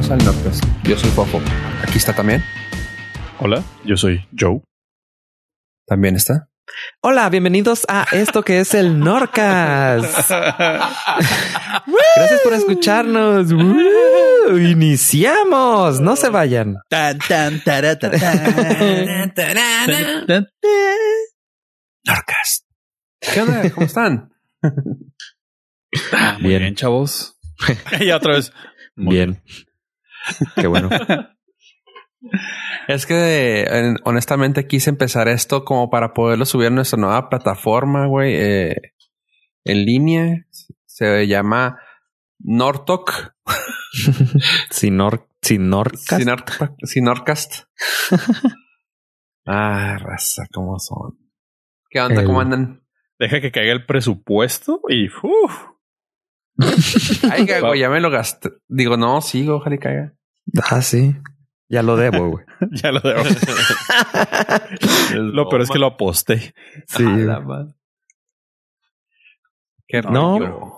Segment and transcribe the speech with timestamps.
[0.00, 0.60] bienvenidos al.
[0.84, 1.40] Yo soy Fofo.
[1.82, 2.42] Aquí está también.
[3.38, 4.62] Hola, yo soy Joe.
[5.86, 6.48] También está.
[7.02, 10.02] Hola, bienvenidos a esto que es el Norcas.
[12.16, 13.52] Gracias por escucharnos.
[13.52, 14.58] ¡Woo!
[14.58, 16.00] Iniciamos.
[16.00, 16.76] No se vayan.
[22.06, 22.66] Norcas.
[23.20, 23.70] ¿Qué onda?
[23.70, 24.30] ¿Cómo están?
[26.12, 26.62] Ah, muy Bien.
[26.62, 27.38] bien, chavos.
[28.00, 28.52] y otra vez.
[28.96, 29.42] Muy Bien.
[30.56, 30.88] Qué bueno.
[32.88, 38.06] Es que eh, honestamente quise empezar esto como para poderlo subir a nuestra nueva plataforma,
[38.06, 38.76] güey, eh,
[39.64, 40.46] en línea.
[40.86, 41.78] Se llama
[42.38, 43.34] Nortok.
[44.70, 46.20] Sinor, Sinorcas.
[46.20, 47.64] Sinor- Sinorcast.
[49.46, 51.18] ah, raza, ¿cómo son?
[51.88, 52.20] ¿Qué onda?
[52.20, 52.82] El- ¿Cómo andan?
[53.18, 55.64] Deja que caiga el presupuesto y uf,
[57.30, 58.50] Ay, güey, ya me lo gasté.
[58.68, 60.14] Digo, no, sigo, ojalá y caiga.
[60.70, 61.14] Ah, sí.
[61.68, 62.44] Ya lo debo, güey.
[62.72, 63.22] ya lo debo.
[65.14, 66.54] lo peor es que lo aposté.
[66.86, 67.04] Sí.
[67.04, 67.74] A la madre.
[69.86, 70.38] Qué No.
[70.38, 70.76] rollo.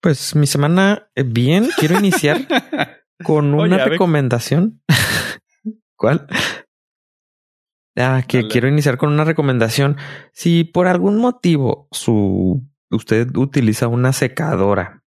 [0.00, 1.68] Pues mi semana eh, bien.
[1.76, 2.46] Quiero iniciar
[3.24, 4.80] con una recomendación.
[5.96, 6.28] ¿Cuál?
[7.96, 8.48] Ah, que Dale.
[8.48, 9.96] quiero iniciar con una recomendación.
[10.32, 15.02] Si por algún motivo su usted utiliza una secadora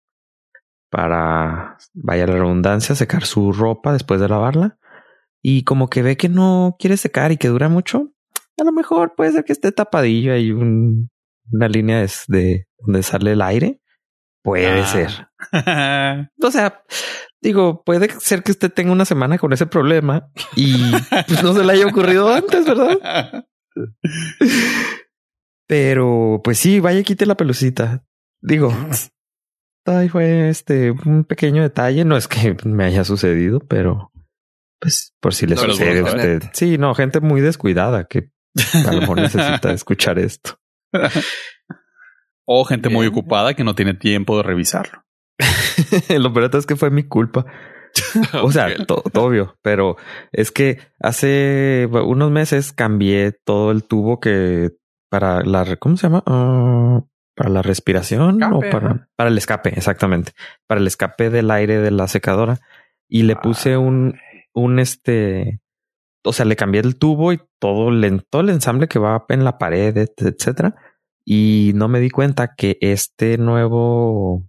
[0.91, 4.79] para, vaya la redundancia, secar su ropa después de lavarla
[5.43, 8.13] y como que ve que no quiere secar y que dura mucho,
[8.59, 11.11] a lo mejor puede ser que esté tapadillo hay un,
[11.53, 13.81] una línea de, de donde sale el aire.
[14.43, 14.87] Puede Ah.
[14.87, 15.29] ser.
[16.43, 16.83] O sea,
[17.43, 20.91] digo, puede ser que usted tenga una semana con ese problema y
[21.27, 23.45] pues, no se le haya ocurrido antes, ¿verdad?
[25.71, 28.05] Pero pues sí, vaya, quite la pelucita.
[28.43, 28.75] Digo,
[29.87, 32.05] ay, fue este un pequeño detalle.
[32.05, 34.11] No es que me haya sucedido, pero
[34.81, 36.43] pues por si le No, sucede a la usted.
[36.55, 38.31] Sí, no, gente muy descuidada que
[38.85, 40.59] a lo mejor necesita escuchar esto.
[42.45, 45.05] o gente muy ocupada que no tiene tiempo de revisarlo.
[46.09, 47.47] Lo peor es que fue mi culpa.
[48.43, 49.97] O sea, to- todo obvio, pero
[50.33, 54.71] es que hace unos meses cambié todo el tubo que
[55.11, 56.23] para la, ¿cómo se llama?
[56.27, 57.03] Ah,
[57.35, 60.33] para la respiración o para, para el escape, exactamente.
[60.67, 62.59] Para el escape del aire de la secadora
[63.09, 64.15] y le puse un,
[64.55, 65.61] un este,
[66.25, 69.45] o sea, le cambié el tubo y todo, el- todo el ensamble que va en
[69.45, 70.75] la pared, et- etcétera.
[71.25, 74.45] Y no me di cuenta que este nuevo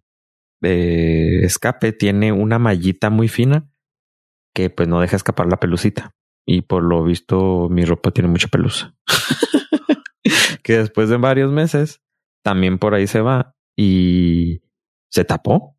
[0.62, 3.68] eh, escape tiene una mallita muy fina
[4.54, 6.14] que pues no deja escapar la pelucita.
[6.46, 8.94] Y por lo visto mi ropa tiene mucha pelusa.
[10.64, 12.02] que después de varios meses
[12.44, 14.62] también por ahí se va y
[15.10, 15.78] se tapó.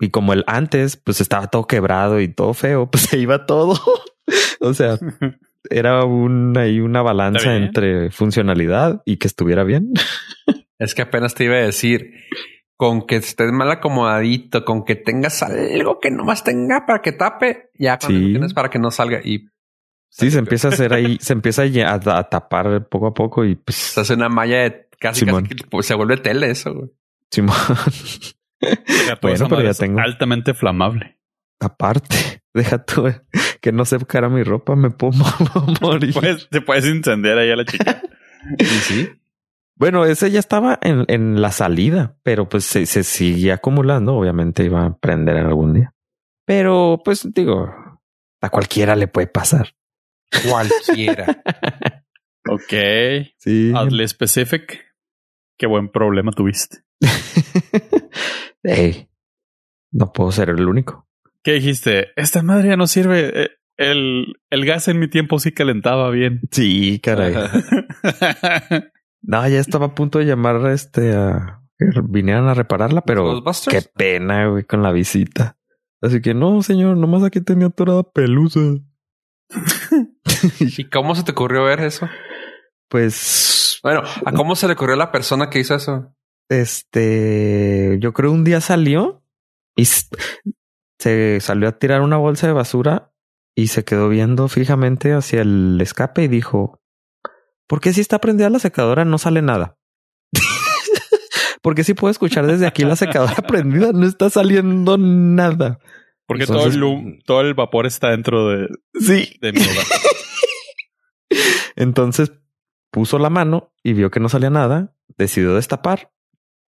[0.00, 3.78] Y como el antes pues estaba todo quebrado y todo feo, pues se iba todo.
[4.60, 4.98] o sea,
[5.70, 9.92] era un, ahí una balanza entre funcionalidad y que estuviera bien.
[10.78, 12.10] Es que apenas te iba a decir,
[12.76, 17.70] con que estés mal acomodadito, con que tengas algo que nomás tenga para que tape,
[17.78, 18.30] ya cuando Sí.
[18.32, 19.46] tienes para que no salga y
[20.14, 23.76] Sí, se empieza a hacer ahí, se empieza a, tapar poco a poco y pues
[23.76, 25.32] se hace una malla de casi, que
[25.70, 26.74] pues, se vuelve tele eso.
[26.74, 26.90] güey.
[27.30, 27.56] Simón.
[29.20, 29.98] Bueno, pero ya tengo.
[29.98, 31.18] altamente flamable.
[31.58, 33.20] Aparte, deja tú eh,
[33.60, 36.14] que no se cara mi ropa, me puedo mo- morir.
[36.14, 38.00] Puedes, te puedes incendiar ahí a la chica.
[38.58, 39.08] Y sí,
[39.74, 44.14] Bueno, ese ya estaba en, en la salida, pero pues se, se sigue acumulando.
[44.14, 45.92] Obviamente iba a prender en algún día.
[46.44, 47.68] Pero pues digo,
[48.40, 49.74] a cualquiera le puede pasar.
[50.48, 51.26] Cualquiera.
[52.48, 52.72] ok.
[53.38, 53.72] Sí.
[53.74, 54.80] Hazle specific.
[55.58, 56.78] Qué buen problema tuviste.
[58.62, 59.08] Ey,
[59.90, 61.08] no puedo ser el único.
[61.42, 62.08] ¿Qué dijiste?
[62.16, 63.42] Esta madre ya no sirve.
[63.44, 66.40] Eh, El, el gas en mi tiempo sí calentaba bien.
[66.50, 67.34] Sí, caray.
[69.24, 73.80] No, ya estaba a punto de llamar este a que vinieran a repararla, pero qué
[73.94, 75.56] pena, güey, con la visita.
[76.00, 78.60] Así que no, señor, nomás aquí tenía atorada pelusa.
[80.60, 82.08] ¿Y cómo se te ocurrió ver eso?
[82.88, 86.14] Pues, Bueno, ¿a cómo se le ocurrió a la persona que hizo eso?
[86.48, 89.24] este, yo creo un día salió
[89.74, 89.86] y
[90.98, 93.12] se salió a tirar una bolsa de basura
[93.54, 96.80] y se quedó viendo fijamente hacia el escape y dijo,
[97.66, 99.78] ¿por qué si está prendida la secadora no sale nada?
[101.62, 105.78] Porque si puedo escuchar desde aquí la secadora prendida, no está saliendo nada.
[106.26, 109.36] Porque Entonces- todo, el, hum- todo el vapor está dentro de, Sí.
[109.40, 109.86] de mi hogar.
[111.76, 112.32] Entonces
[112.90, 116.12] puso la mano y vio que no salía nada, decidió destapar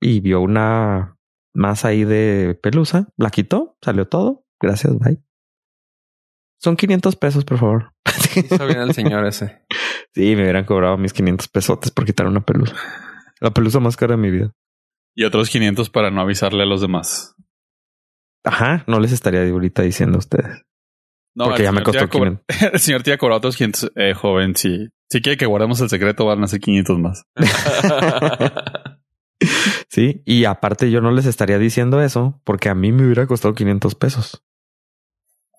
[0.01, 1.19] y vio una
[1.55, 4.45] masa ahí de pelusa, la quitó, salió todo.
[4.61, 5.19] Gracias, bye.
[6.61, 7.93] Son 500 pesos, por favor.
[8.37, 9.63] Hizo bien el señor ese.
[10.15, 12.77] Sí, me hubieran cobrado mis 500 pesotes por quitar una pelusa.
[13.41, 14.53] La pelusa más cara de mi vida.
[15.15, 17.35] Y otros 500 para no avisarle a los demás.
[18.45, 20.63] Ajá, no les estaría ahorita diciendo a ustedes.
[21.35, 22.73] No, porque ya me costó iba a cobrar- 500.
[22.75, 23.93] El señor te iba a cobrar otros 500.
[23.97, 27.25] Eh, joven, si, si quiere que guardemos el secreto, van a ser 500 más.
[29.89, 33.55] Sí, y aparte yo no les estaría diciendo eso porque a mí me hubiera costado
[33.55, 34.45] 500 pesos.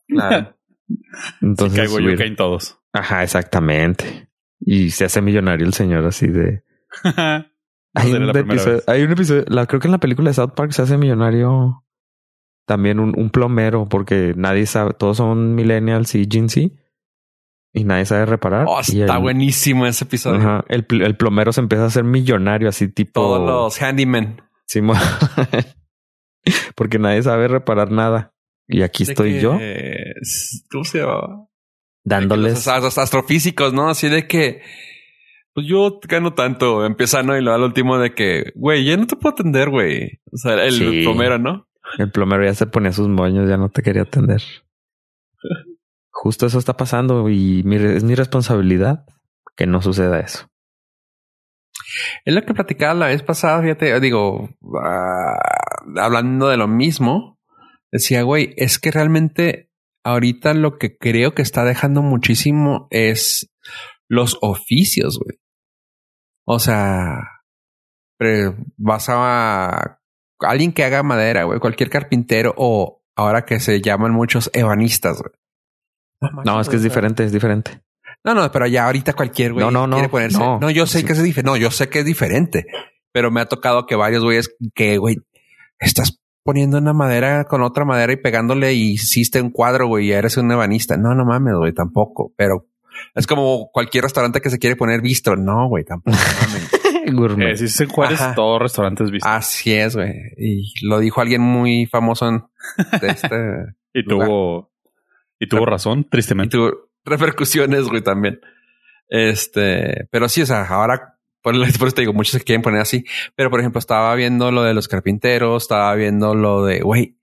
[0.07, 0.55] Claro.
[1.41, 2.79] Entonces, si caigo yo, hubiera- caen todos.
[2.93, 4.29] Ajá, exactamente.
[4.59, 6.63] Y se hace millonario el señor así de...
[7.95, 8.87] No Hay un, episodio, vez.
[8.89, 11.83] hay un episodio, la, creo que en la película de South Park se hace millonario
[12.65, 16.69] también un, un plomero porque nadie sabe, todos son millennials y Gen Z
[17.73, 18.65] y nadie sabe reparar.
[18.67, 20.39] Oh, está el- buenísimo ese episodio.
[20.39, 23.21] Ajá, el, el plomero se empieza a hacer millonario así tipo...
[23.21, 24.41] Todos los handymen.
[24.65, 24.97] Simón.
[26.75, 28.33] porque nadie sabe reparar nada.
[28.67, 29.57] Y aquí estoy que- yo
[30.71, 31.47] ¿Cómo se llama?
[32.05, 32.65] dándoles...
[32.65, 33.89] Los, los astrofísicos, ¿no?
[33.89, 34.61] Así de que,
[35.53, 37.37] pues yo gano tanto, empieza, ¿no?
[37.37, 40.19] Y luego al último de que, güey, ya no te puedo atender, güey.
[40.31, 41.01] O sea, el Sí.
[41.03, 41.67] plomero, ¿no?
[41.97, 44.41] El plomero ya se ponía sus moños, ya no te quería atender.
[46.09, 49.05] Justo eso está pasando y es mi responsabilidad
[49.55, 50.47] que no suceda eso.
[52.25, 54.49] Es lo que platicaba la vez pasada, fíjate, digo,
[54.81, 55.37] ah,
[55.97, 57.39] hablando de lo mismo,
[57.91, 59.69] decía, güey, es que realmente
[60.03, 63.51] ahorita lo que creo que está dejando muchísimo es
[64.07, 65.39] los oficios, güey.
[66.45, 67.19] O sea,
[68.77, 69.09] vas
[70.45, 75.33] alguien que haga madera, güey, cualquier carpintero o ahora que se llaman muchos ebanistas, güey.
[76.45, 77.81] No, es que es diferente, es diferente.
[78.23, 80.39] No, no, pero ya ahorita cualquier güey No, no, no, quiere ponerse.
[80.39, 80.69] No, no.
[80.69, 81.05] yo sé Sí.
[81.05, 81.51] que es diferente.
[81.51, 82.65] No, yo sé que es diferente,
[83.11, 85.17] pero me ha tocado que varios güeyes que, güey,
[85.79, 90.11] estás poniendo una madera con otra madera y pegándole y hiciste un cuadro, güey, y
[90.13, 90.95] eres un ebanista.
[90.95, 92.31] No, no mames, güey, tampoco.
[92.37, 92.67] Pero
[93.15, 95.35] es como cualquier restaurante que se quiere poner visto.
[95.35, 96.15] No, güey, tampoco.
[96.15, 96.69] no mames.
[97.11, 97.51] Gourmet.
[97.51, 98.35] Eh, si se Juárez, Ajá.
[98.35, 99.31] todos restaurantes vistos.
[99.31, 100.13] Así es, güey.
[100.37, 102.43] Y lo dijo alguien muy famoso en
[103.01, 103.75] de este.
[103.93, 104.71] y tuvo,
[105.39, 106.57] y tuvo razón, y tristemente.
[106.57, 108.39] tuvo repercusiones, güey, también.
[109.09, 112.81] Este, pero sí, o sea, ahora, por, por eso te digo, muchos se quieren poner
[112.81, 113.05] así.
[113.35, 117.17] Pero, por ejemplo, estaba viendo lo de los carpinteros, estaba viendo lo de, güey,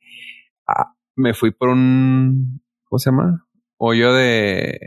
[0.67, 3.47] ah, me fui por un, ¿cómo se llama?
[3.77, 4.79] Hoyo de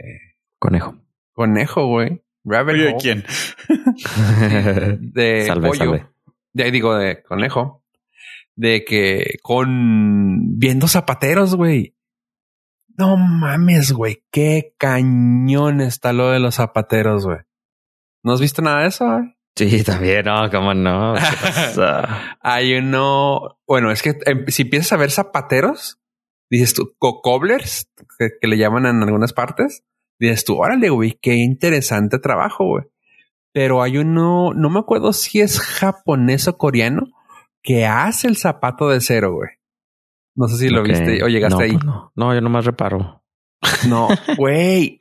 [0.60, 0.96] Conejo.
[1.34, 2.23] conejo, güey.
[2.44, 2.98] Rabbit Oye, hole.
[3.02, 3.24] ¿quién?
[5.14, 5.78] De Salve, pollo.
[5.80, 6.08] salve.
[6.54, 7.84] De, digo, de conejo.
[8.56, 11.96] De que con viendo zapateros, güey.
[12.98, 14.24] No mames, güey.
[14.32, 17.40] Qué cañón está lo de los zapateros, güey.
[18.24, 19.06] ¿No has visto nada de eso?
[19.08, 19.36] güey?
[19.56, 21.16] Sí, también, no, cómo no.
[22.42, 23.58] Hay uno.
[23.68, 26.00] Bueno, es que em, si empiezas a ver zapateros,
[26.50, 27.90] dices tú, co- cobblers,
[28.20, 29.84] que, que le llaman en algunas partes,
[30.28, 32.84] dices tú, órale, güey, qué interesante trabajo, güey.
[33.52, 37.08] Pero hay uno, no me acuerdo si es japonés o coreano,
[37.62, 39.50] que hace el zapato de cero, güey.
[40.36, 41.72] No sé si lo viste o llegaste No, ahí.
[41.74, 42.12] pues no.
[42.16, 43.24] no, yo nomás reparo.
[43.88, 44.98] No, güey,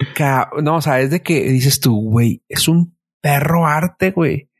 [0.62, 4.50] no, o sea, es de que dices tú, güey, es un perro arte, güey.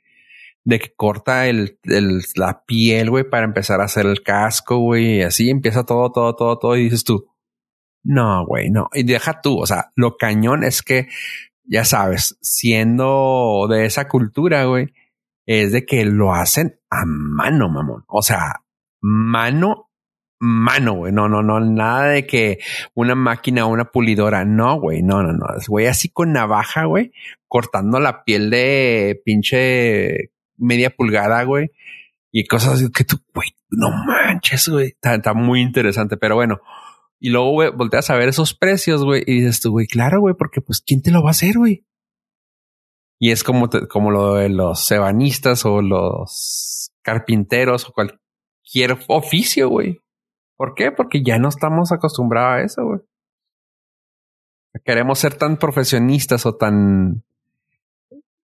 [0.64, 5.18] De que corta el, el- la piel, güey, para empezar a hacer el casco, güey,
[5.18, 7.26] y así empieza todo, todo, todo, todo, y dices tú,
[8.04, 11.08] no, güey, no, y deja tú, o sea, lo cañón es que,
[11.64, 14.92] ya sabes, siendo de esa cultura, güey,
[15.46, 18.62] es de que lo hacen a mano, mamón, o sea,
[19.00, 19.90] mano,
[20.42, 22.58] mano, güey, no, no, no, nada de que
[22.94, 24.44] una máquina una pulidora.
[24.44, 25.46] No, güey, no, no, no.
[25.68, 27.12] Güey así con navaja, güey,
[27.46, 31.70] cortando la piel de pinche media pulgada, güey.
[32.32, 34.88] Y cosas así que tú, güey, no manches, güey.
[34.88, 36.60] Está, está muy interesante, pero bueno.
[37.24, 40.34] Y luego, güey, volteas a ver esos precios, güey, y dices tú, güey, claro, güey,
[40.34, 41.86] porque pues, ¿quién te lo va a hacer, güey?
[43.20, 50.00] Y es como, como lo de los ebanistas o los carpinteros o cualquier oficio, güey.
[50.56, 50.90] ¿Por qué?
[50.90, 53.00] Porque ya no estamos acostumbrados a eso, güey.
[54.84, 57.22] Queremos ser tan profesionistas o tan...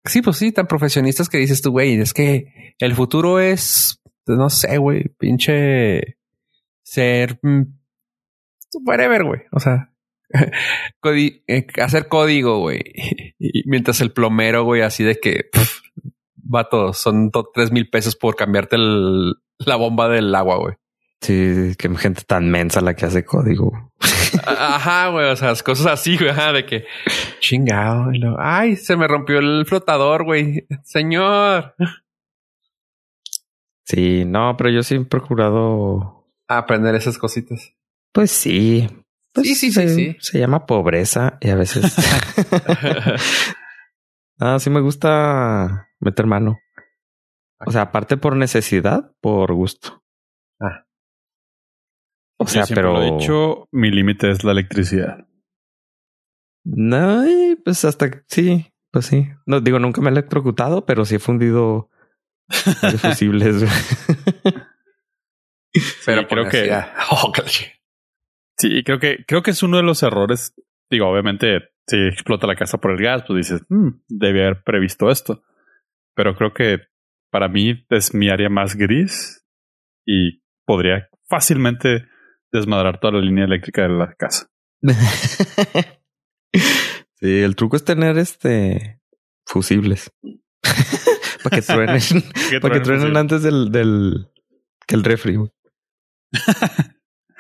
[0.04, 4.48] Sí, pues sí, tan profesionistas que dices tú, güey, es que el futuro es, no
[4.48, 6.18] sé, güey, pinche
[6.84, 7.40] ser...
[8.84, 9.40] Whatever, güey.
[9.52, 9.92] O sea,
[11.02, 12.80] codi- eh, hacer código, güey.
[13.42, 15.44] Y mientras el plomero, güey, así de que...
[15.50, 15.80] pff,
[16.34, 20.74] vato, son tres mil pesos por cambiarte el- la bomba del agua, güey.
[21.22, 23.92] Sí, que gente tan mensa la que hace código.
[24.46, 26.84] Ajá, güey, o sea, cosas así, güey, ajá, de que
[27.40, 28.06] chingado.
[28.38, 30.66] Ay, se me rompió el flotador, güey.
[30.82, 31.74] Señor.
[33.84, 36.26] Sí, no, pero yo sí he procurado.
[36.48, 37.74] Aprender esas cositas.
[38.12, 38.88] Pues sí,
[39.32, 40.16] Pues, Sí, sí, sí, se, sí.
[40.20, 41.94] Se llama pobreza y a veces.
[44.38, 46.58] ah, sí me gusta meter mano.
[47.66, 50.02] O sea, aparte por necesidad, por gusto.
[50.60, 50.86] Ah.
[52.38, 52.94] O sea, Yo pero.
[52.94, 55.26] lo he dicho, mi límite es la electricidad.
[56.64, 57.24] No,
[57.64, 59.28] pues hasta que- sí, pues sí.
[59.46, 61.90] No digo, nunca me he electrocutado, pero sí he fundido
[62.98, 63.64] fusibles.
[66.06, 66.72] Pero creo que.
[67.10, 67.32] Oh,
[68.60, 70.54] sí, creo que creo que es uno de los errores.
[70.90, 75.10] Digo, obviamente, si explota la casa por el gas, pues dices, "Mm, debe haber previsto
[75.10, 75.42] esto.
[76.14, 76.78] Pero creo que
[77.30, 79.46] para mí es mi área más gris
[80.06, 82.06] y podría fácilmente
[82.52, 84.48] desmadrar toda la línea eléctrica de la casa.
[87.14, 89.00] sí, el truco es tener este
[89.46, 90.12] fusibles.
[91.44, 92.00] para que truenen,
[92.60, 94.28] para que truenen antes del, del
[94.86, 95.38] que el refri.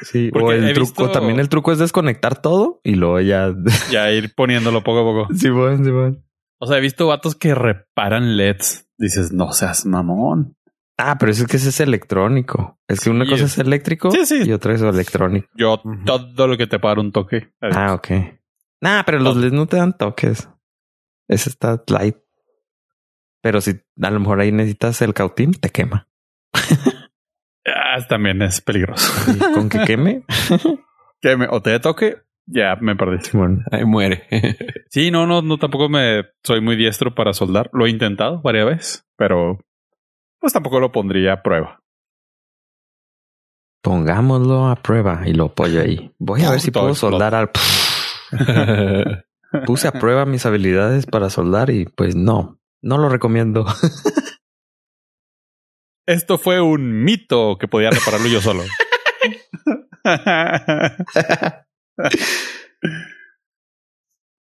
[0.02, 3.54] Sí, o el truco, visto- también el truco es desconectar todo y luego ya.
[3.90, 5.34] Ya ir poniéndolo poco a poco.
[5.34, 6.16] sí, bueno, sí, bueno.
[6.58, 8.86] O sea, he visto vatos que reparan LEDs.
[8.98, 10.56] Dices, no seas mamón.
[10.98, 12.78] Ah, pero eso es que ese es electrónico.
[12.86, 14.42] Es que una cosa es- es eléctrico Sí, sí.
[14.44, 15.48] y otra es electrónico.
[15.56, 15.80] Yo
[16.36, 17.52] todo lo que te para un toque.
[17.62, 18.08] Ah, ok.
[18.82, 19.36] Nah, pero los.
[19.36, 20.48] LEDs no te dan toques.
[21.28, 22.16] Ese está light.
[23.42, 26.08] Pero si a lo mejor ahí necesitas el cautín, te quema.
[27.92, 29.12] Ah, también es peligroso.
[29.54, 30.24] Con que queme,
[31.20, 33.24] que me, o te toque, ya me perdí.
[33.24, 33.64] Simón.
[33.70, 34.26] Ahí muere.
[34.90, 37.70] Sí, no, no, no, tampoco me soy muy diestro para soldar.
[37.72, 39.60] Lo he intentado varias veces, pero
[40.40, 41.80] pues tampoco lo pondría a prueba.
[43.82, 46.12] Pongámoslo a prueba y lo apoyo ahí.
[46.18, 47.50] Voy a ver si puedo soldar al.
[49.64, 53.64] Puse a prueba mis habilidades para soldar y pues no, no lo recomiendo.
[56.06, 58.62] Esto fue un mito que podía repararlo yo solo.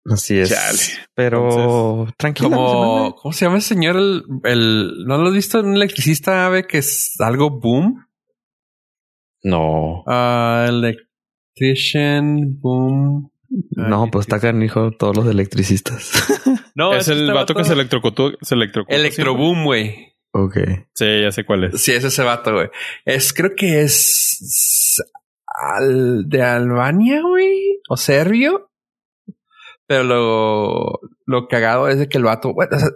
[0.07, 0.49] Así es.
[0.49, 1.07] Chale.
[1.15, 2.49] Pero tranquilo.
[2.49, 3.95] Como, ¿cómo se llama ese señor?
[3.97, 5.59] El, el, ¿no lo has visto?
[5.61, 8.05] Un electricista ave que es algo boom.
[9.43, 13.31] No, Ah, electrician boom.
[13.71, 16.11] no, pues está canijo todos los electricistas.
[16.77, 18.33] No, es el este vato que se electrocutó.
[18.41, 20.14] Se electrocutó Electroboom, güey.
[20.43, 20.57] Ok.
[20.93, 21.81] Sí, ya sé cuál es.
[21.81, 22.69] Sí, es ese vato, güey.
[23.05, 25.01] Es, creo que es
[25.45, 28.71] al, de Albania, güey, o serbio.
[29.87, 32.89] Pero lo, lo cagado es de que el vato, bueno, o sea,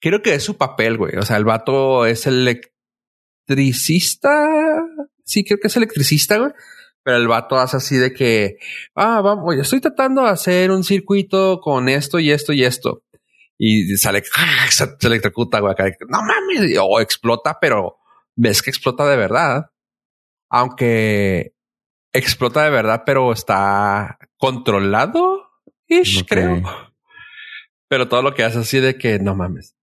[0.00, 1.16] creo que es su papel, güey.
[1.16, 4.48] O sea, el vato es electricista.
[5.24, 6.52] Sí, creo que es electricista, güey.
[7.02, 8.58] Pero el vato hace así de que,
[8.94, 13.02] ah, vamos, yo estoy tratando de hacer un circuito con esto y esto y esto.
[13.62, 14.22] Y sale,
[14.70, 15.74] se se electrocuta, güey.
[16.08, 17.98] No mames, o explota, pero
[18.34, 19.70] ves que explota de verdad.
[20.48, 21.54] Aunque
[22.12, 25.46] explota de verdad, pero está controlado,
[25.86, 26.62] ish, creo.
[27.88, 29.76] Pero todo lo que hace así de que no mames.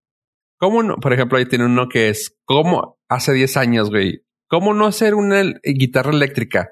[0.58, 0.96] ¿Cómo no?
[0.96, 4.24] Por ejemplo, ahí tiene uno que es como hace 10 años, güey.
[4.48, 6.70] ¿Cómo no hacer una el- guitarra eléctrica?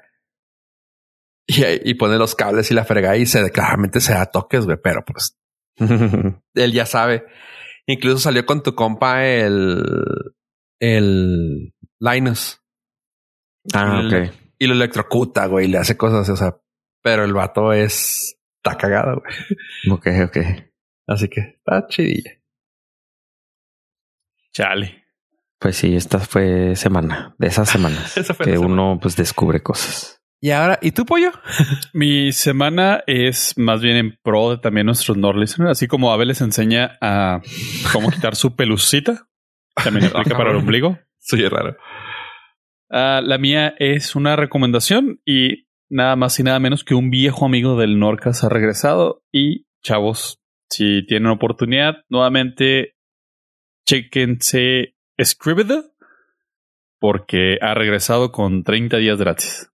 [1.46, 4.78] Y, y pone los cables y la frega y se claramente se da toques, güey,
[4.82, 5.36] pero pues
[6.54, 7.24] él ya sabe.
[7.86, 9.82] Incluso salió con tu compa el,
[10.80, 12.60] el Linus
[13.74, 14.34] ah, El- ok.
[14.58, 16.56] y lo electrocuta, güey, y le hace cosas, o sea,
[17.02, 19.92] pero el vato es, está cagado, güey.
[19.92, 20.38] Ok, ok.
[21.06, 22.40] Así que está chidilla.
[24.52, 25.04] Chale.
[25.58, 28.60] Pues sí, esta fue semana, de esas semanas que semana.
[28.60, 30.22] uno pues descubre cosas.
[30.44, 31.32] Y ahora, ¿y tú, pollo?
[31.94, 36.28] Mi semana es más bien en pro de también nuestros Nord listeners, así como Abel
[36.28, 37.40] les enseña a
[37.94, 39.26] cómo quitar su pelucita.
[39.74, 40.98] También aplica para el ombligo.
[41.18, 41.78] Soy raro.
[42.90, 47.46] Ah, la mía es una recomendación y nada más y nada menos que un viejo
[47.46, 49.22] amigo del Norcas ha regresado.
[49.32, 52.96] Y chavos, si tienen oportunidad, nuevamente
[53.86, 55.86] chequense Scribd
[57.00, 59.70] porque ha regresado con 30 días gratis.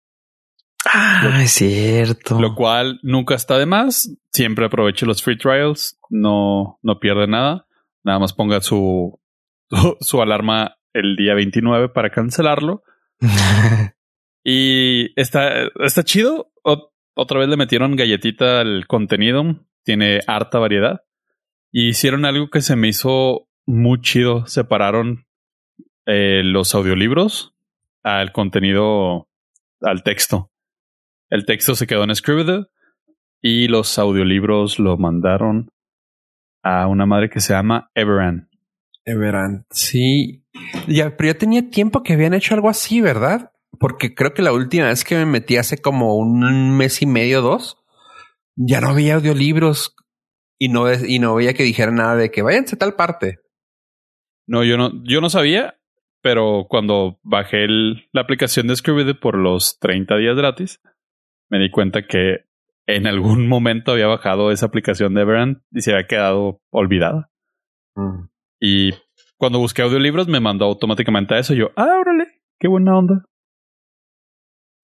[0.92, 2.40] Ah, es cierto.
[2.40, 4.16] Lo cual nunca está de más.
[4.32, 5.98] Siempre aproveche los free trials.
[6.08, 7.66] No, no pierde nada.
[8.02, 9.20] Nada más ponga su,
[9.70, 12.82] su, su alarma el día 29 para cancelarlo.
[14.42, 16.50] Y está, está chido.
[16.64, 19.44] O- otra vez le metieron galletita al contenido.
[19.84, 21.02] Tiene harta variedad.
[21.70, 24.46] Y hicieron algo que se me hizo muy chido.
[24.46, 25.26] Separaron
[26.06, 27.54] eh, los audiolibros
[28.02, 29.28] al contenido,
[29.82, 30.49] al texto.
[31.30, 32.66] El texto se quedó en Scribd
[33.40, 35.70] y los audiolibros lo mandaron
[36.62, 38.48] a una madre que se llama Everan.
[39.04, 40.44] Everan, sí.
[40.86, 43.52] Ya, pero ya tenía tiempo que habían hecho algo así, ¿verdad?
[43.78, 47.40] porque creo que la última vez que me metí hace como un mes y medio,
[47.40, 47.78] dos,
[48.56, 49.94] ya no veía audiolibros
[50.58, 53.38] y no, y no veía que dijera nada de que váyanse a tal parte.
[54.46, 55.78] No, yo no, yo no sabía,
[56.20, 60.80] pero cuando bajé el- la aplicación de Scribd por los 30 días gratis,
[61.50, 62.44] me di cuenta que
[62.86, 67.30] en algún momento había bajado esa aplicación de Everand y se había quedado olvidada.
[67.96, 68.28] Mm.
[68.60, 68.92] Y
[69.36, 71.54] cuando busqué audiolibros me mandó automáticamente a eso.
[71.54, 72.26] Y yo, ah, órale,
[72.58, 73.24] qué buena onda.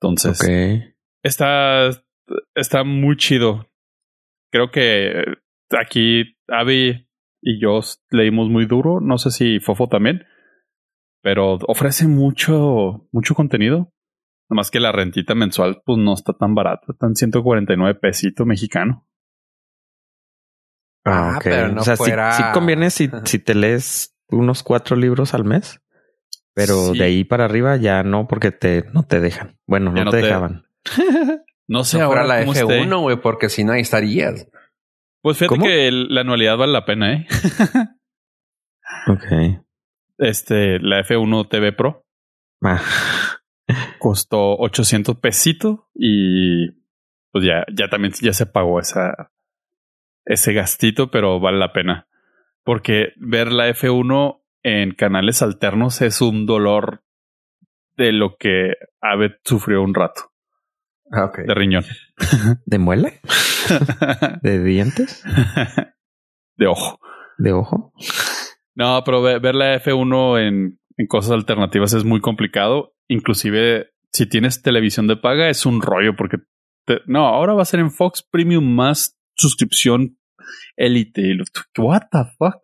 [0.01, 0.41] Entonces,
[1.23, 1.91] está,
[2.55, 3.67] está muy chido.
[4.51, 5.25] Creo que
[5.71, 7.09] aquí Abby
[7.43, 7.81] y yo
[8.11, 9.01] leímos muy duro.
[9.01, 10.25] No sé si Fofo también.
[11.23, 13.93] Pero ofrece mucho, mucho contenido.
[14.49, 16.87] Nomás que la rentita mensual, pues no está tan barata.
[16.89, 19.07] Están 149 pesito mexicano.
[21.05, 21.45] Ah, Ah, ok.
[21.45, 25.35] pero no o sea, sí- fuera- sí, conviene si, si te lees unos cuatro libros
[25.35, 25.81] al mes,
[26.55, 26.99] pero Sí.
[26.99, 29.59] de ahí para arriba ya no, porque te no te dejan.
[29.67, 30.67] Bueno, no, no te te- dejaban.
[31.69, 32.65] No sé No ahora la cómo esté.
[32.65, 34.47] F1, güey, porque si no ahí estarías.
[35.21, 35.67] Pues fíjate ¿Cómo?
[35.67, 37.27] que el- la anualidad vale la pena, ¿eh?
[39.09, 39.25] Ok.
[40.19, 42.07] Este, la F1 TV Pro
[42.63, 42.81] Ah,
[43.99, 46.71] costó 800 pesitos y
[47.33, 49.33] pues ya, ya también ya se pagó esa,
[50.25, 52.09] ese gastito, pero vale la pena.
[52.65, 57.03] Porque ver la F1 en canales alternos es un dolor
[57.97, 60.33] de lo que Abe sufrió un rato
[61.13, 61.85] Ah, de riñón.
[62.67, 63.13] ¿De muela?
[64.43, 65.23] ¿De dientes?
[66.57, 66.99] de ojo.
[67.39, 67.93] ¿De ojo?
[68.75, 72.96] No, pero ve- ver la F1 en, en cosas alternativas es muy complicado.
[73.09, 76.39] Inclusive, si tienes televisión de paga, es un rollo porque...
[77.07, 80.19] no, ahora va a ser en Fox Premium más suscripción
[80.77, 81.39] Elite.
[81.79, 82.63] What the fuck?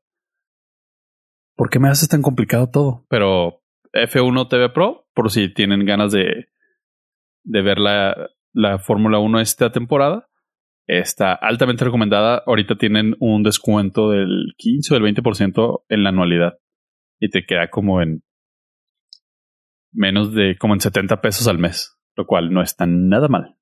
[1.57, 3.05] ¿Por qué me haces tan complicado todo?
[3.09, 6.49] Pero F1 TV Pro, por si tienen ganas de,
[7.45, 10.29] de ver la, la Fórmula 1 esta temporada,
[10.87, 12.43] está altamente recomendada.
[12.47, 16.59] Ahorita tienen un descuento del 15 o del 20% en la anualidad.
[17.21, 18.23] Y te queda como en
[19.92, 23.57] menos de como en 70 pesos al mes, lo cual no está nada mal.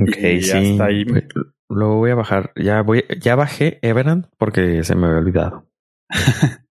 [0.00, 0.72] Ok, Y sí.
[0.72, 1.24] hasta ahí- Pues,
[1.68, 2.52] Lo voy a bajar.
[2.56, 5.68] Ya voy, ya bajé Everand porque se me había olvidado.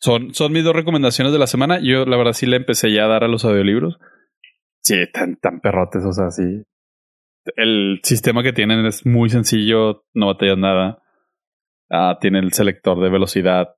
[0.00, 1.78] Son, son mis dos recomendaciones de la semana.
[1.80, 4.00] Yo, la verdad, sí le empecé ya a dar a los audiolibros.
[4.82, 6.64] Sí, tan, tan perrotes, o sea, sí.
[7.54, 11.00] El sistema que tienen es muy sencillo, no batallas nada.
[11.88, 13.76] Ah, tiene el selector de velocidad.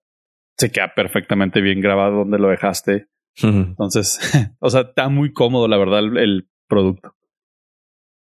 [0.56, 3.08] Se queda perfectamente bien grabado donde lo dejaste.
[3.42, 4.20] Entonces,
[4.60, 7.14] o sea, está muy cómodo, la verdad, el, el producto.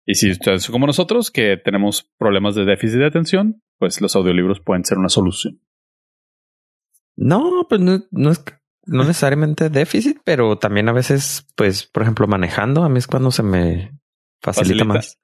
[0.06, 4.16] Y si ustedes son como nosotros, que tenemos problemas de déficit de atención, pues los
[4.16, 5.62] audiolibros pueden ser una solución.
[7.16, 8.44] No, pues no, no es
[8.86, 13.32] no necesariamente déficit, pero también a veces, pues, por ejemplo, manejando, a mí es cuando
[13.32, 13.98] se me
[14.42, 14.86] facilita, Facilita.
[14.86, 15.20] más.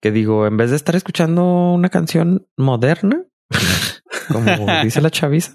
[0.00, 3.24] Que digo, en vez de estar escuchando una canción moderna,
[4.28, 4.44] como
[4.84, 5.52] dice la chaviza,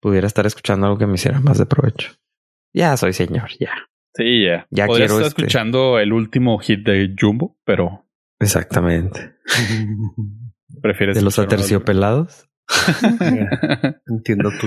[0.00, 2.12] pudiera estar escuchando algo que me hiciera más de provecho.
[2.72, 3.70] Ya soy señor, ya.
[4.14, 4.66] Sí, ya.
[4.70, 8.04] Ya Podría quiero estar este- escuchando el último hit de Jumbo, pero
[8.40, 9.34] Exactamente.
[10.82, 12.48] prefieres De los aterciopelados.
[14.06, 14.66] Entiendo tu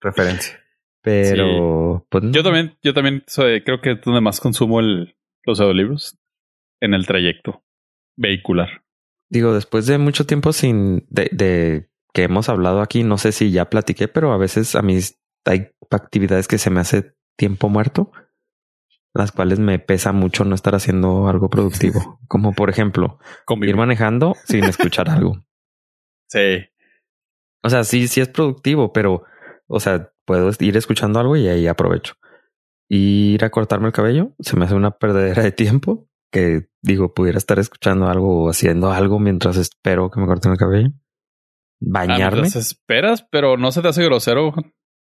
[0.00, 0.58] referencia.
[1.02, 2.30] Pero, pues no.
[2.32, 6.18] Yo también, yo también soy- creo que es donde más consumo el, los audiolibros
[6.80, 7.62] en el trayecto
[8.16, 8.82] vehicular.
[9.28, 13.50] Digo, después de mucho tiempo sin de, de que hemos hablado aquí, no sé si
[13.50, 14.98] ya platiqué, pero a veces a mí
[15.44, 18.12] hay actividades que se me hace tiempo muerto,
[19.12, 23.74] las cuales me pesa mucho no estar haciendo algo productivo, como por ejemplo Convivir.
[23.74, 25.36] ir manejando sin escuchar algo.
[26.26, 26.64] Sí.
[27.62, 29.24] O sea, sí, sí es productivo, pero,
[29.68, 32.14] o sea, puedo ir escuchando algo y ahí aprovecho.
[32.88, 37.38] Ir a cortarme el cabello se me hace una perdedera de tiempo que digo, pudiera
[37.38, 40.90] estar escuchando algo o haciendo algo mientras espero que me corten el cabello.
[41.80, 42.42] Ah, Bañarme.
[42.42, 44.52] mientras esperas, pero no se te hace grosero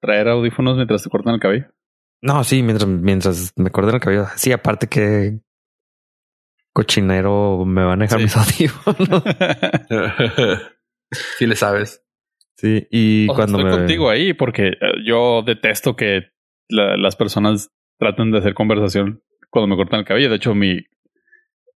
[0.01, 1.65] traer audífonos mientras te cortan el cabello.
[2.21, 4.25] No, sí, mientras, mientras me corten el cabello.
[4.35, 5.39] Sí, aparte que
[6.73, 8.23] cochinero me van a dejar Sí.
[8.23, 9.23] mis audífonos.
[11.37, 12.03] Si le sabes.
[12.57, 13.77] Sí, y O sea, cuando estoy me...
[13.77, 16.27] contigo ahí porque eh, yo detesto que
[16.69, 20.29] la- las personas traten de hacer conversación cuando me cortan el cabello.
[20.29, 20.79] De hecho, mi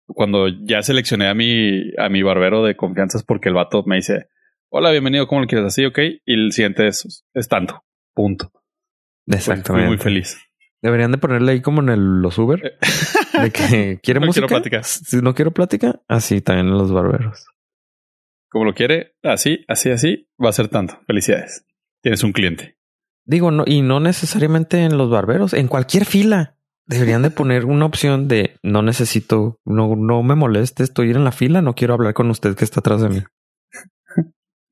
[0.08, 3.96] cuando ya seleccioné a mi a mi barbero de confianza es porque el vato me
[3.96, 4.28] dice,
[4.70, 5.86] "Hola, bienvenido, ¿cómo lo quieres así?
[5.86, 7.84] Ok." Y el siguiente es, es tanto.
[8.14, 8.52] Punto.
[9.26, 9.88] Pues, Fui Exactamente.
[9.88, 10.38] muy feliz.
[10.82, 12.78] Deberían de ponerle ahí como en el, los Uber
[13.42, 14.46] de que quiere No música.
[14.48, 14.84] quiero plática.
[14.84, 17.48] Si no quiero plática, así también en los barberos.
[18.50, 21.00] Como lo quiere, así, así, así, va a ser tanto.
[21.08, 21.66] Felicidades.
[22.02, 22.78] Tienes un cliente.
[23.26, 26.58] Digo, no, y no necesariamente en los barberos, en cualquier fila.
[26.86, 31.32] Deberían de poner una opción de no necesito, no, no me moleste, estoy en la
[31.32, 33.24] fila, no quiero hablar con usted que está atrás de mí.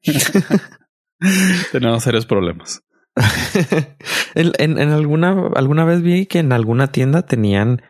[1.71, 2.83] Tenemos serios problemas.
[4.35, 7.81] en, alguna, alguna vez vi que en alguna tienda tenían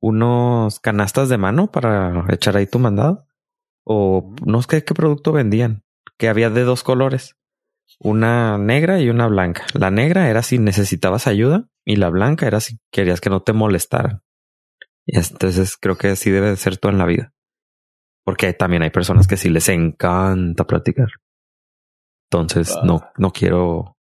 [0.00, 3.26] unos canastas de mano para echar ahí tu mandado.
[3.84, 5.82] O no sé qué producto vendían,
[6.18, 7.36] que había de dos colores.
[8.00, 9.64] Una negra y una blanca.
[9.72, 13.54] La negra era si necesitabas ayuda y la blanca era si querías que no te
[13.54, 14.22] molestaran.
[15.06, 17.32] Y entonces creo que así debe de ser todo en la vida.
[18.24, 21.08] Porque también hay personas que sí les encanta platicar.
[22.30, 22.82] Entonces Ah.
[22.84, 23.96] no, no quiero,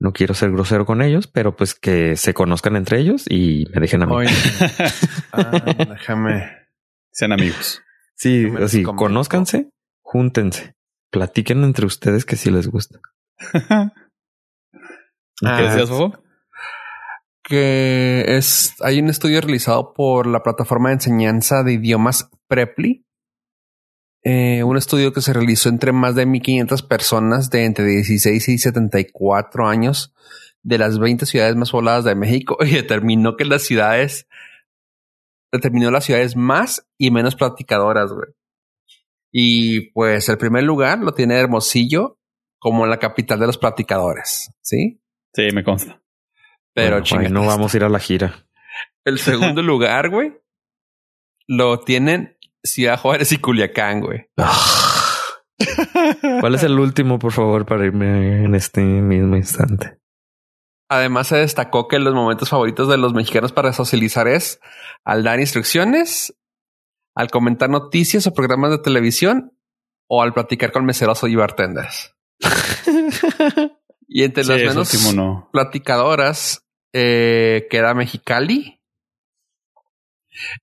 [0.00, 3.80] no quiero ser grosero con ellos, pero pues que se conozcan entre ellos y me
[3.80, 4.12] dejen a mí.
[4.14, 4.28] Oye,
[5.32, 5.50] ah,
[5.88, 6.50] déjame.
[7.12, 7.80] Sean amigos.
[8.16, 9.70] sí, así, conózcanse,
[10.02, 10.74] júntense,
[11.10, 12.98] platiquen entre ustedes que sí les gusta.
[15.40, 16.22] ¿Qué Ah, decías, Fofo?
[17.46, 23.03] que es hay un estudio realizado por la plataforma de enseñanza de idiomas Preply.
[24.24, 28.58] Eh, un estudio que se realizó entre más de 1500 personas de entre 16 y
[28.58, 30.14] 74 años
[30.62, 34.26] de las 20 ciudades más pobladas de México y determinó que las ciudades
[35.52, 38.28] determinó las ciudades más y menos platicadoras, güey.
[39.30, 42.18] Y pues el primer lugar lo tiene Hermosillo
[42.58, 45.02] como la capital de los platicadores, ¿sí?
[45.34, 46.00] Sí, me consta.
[46.72, 48.46] Pero Bueno, chinga, no vamos a ir a la gira.
[49.04, 50.32] El segundo lugar, güey,
[51.46, 52.33] lo tienen
[52.64, 54.26] Ciudad Juárez y Culiacán, güey.
[56.40, 59.98] ¿Cuál es el último, por favor, para irme en este mismo instante?
[60.88, 64.60] Además, se destacó que los momentos favoritos de los mexicanos para socializar es
[65.04, 66.34] al dar instrucciones,
[67.14, 69.56] al comentar noticias o programas de televisión
[70.08, 72.14] o al platicar con meseros y bartenders.
[74.06, 75.48] Y entre Sí, las menos último no.
[75.50, 78.73] platicadoras eh, queda Mexicali.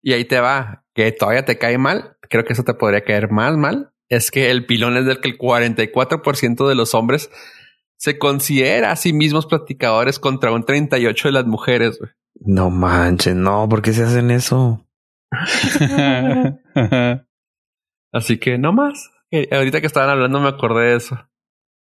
[0.01, 2.17] Y ahí te va, que todavía te cae mal.
[2.29, 3.93] Creo que eso te podría caer más mal.
[4.09, 7.29] Es que el pilón es del que el 44% de los hombres
[7.97, 11.99] se considera a sí mismos platicadores contra un 38 de las mujeres.
[11.99, 12.11] güey.
[12.43, 14.85] No manches, no, ¿por qué se hacen eso?
[18.11, 19.11] Así que no más.
[19.51, 21.17] Ahorita que estaban hablando me acordé de eso.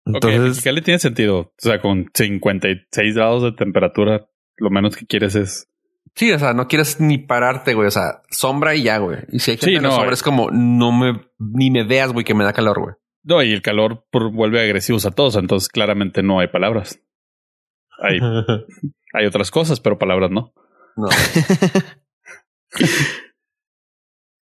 [0.06, 1.40] Entonces, ok, Mexicali tiene sentido.
[1.40, 5.70] O sea, con 56 grados de temperatura, lo menos que quieres es.
[6.18, 7.88] Sí, o sea, no quieres ni pararte, güey.
[7.88, 9.20] O sea, sombra y ya, güey.
[9.32, 12.12] Y si hay gente Sí, en los no, hombres como no me ni me veas,
[12.12, 12.96] güey, que me da calor, güey.
[13.24, 15.36] No, y el calor por- vuelve agresivos a todos.
[15.36, 17.00] Entonces, claramente no hay palabras.
[18.02, 18.20] Hay,
[19.14, 20.54] hay otras cosas, pero palabras no.
[20.96, 21.08] No.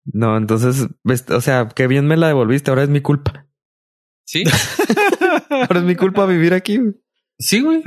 [0.06, 0.88] no, entonces,
[1.30, 3.48] o sea, qué bien me la devolviste, ahora es mi culpa.
[4.28, 4.44] Sí,
[5.50, 6.78] Ahora es mi culpa vivir aquí.
[6.78, 6.94] güey.
[7.38, 7.84] sí, güey.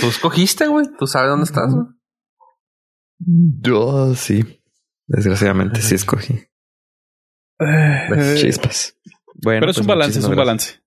[0.00, 0.86] Tú escogiste, güey.
[0.98, 1.86] Tú sabes dónde estás, güey.
[3.24, 4.60] Yo sí.
[5.06, 6.34] Desgraciadamente sí escogí.
[7.60, 8.96] Eh, Chispas.
[9.42, 10.80] Bueno, pero es pues, un balance, es un balance.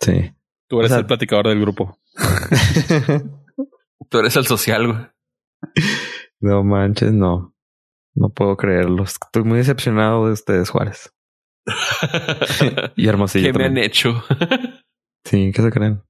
[0.00, 0.34] gracias.
[0.68, 1.98] Tú eres O sea- el platicador del grupo.
[2.16, 2.94] Sí.
[4.08, 5.06] Tú eres el social, güey.
[6.40, 7.54] no manches, no.
[8.14, 9.02] No puedo creerlo.
[9.04, 11.12] Estoy muy decepcionado de ustedes, Juárez.
[12.96, 13.52] Y Hermosillo.
[13.52, 14.22] ¿Qué me han hecho?
[15.24, 16.02] Sí, ¿qué se creen?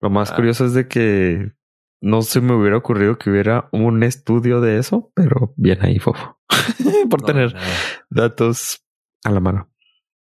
[0.00, 0.36] Lo más Ah.
[0.36, 1.52] curioso es de que
[2.02, 6.38] no se me hubiera ocurrido que hubiera un estudio de eso, pero bien ahí, Fofo.
[7.08, 7.66] Por No, tener nada.
[8.10, 8.84] datos
[9.24, 9.70] a la mano.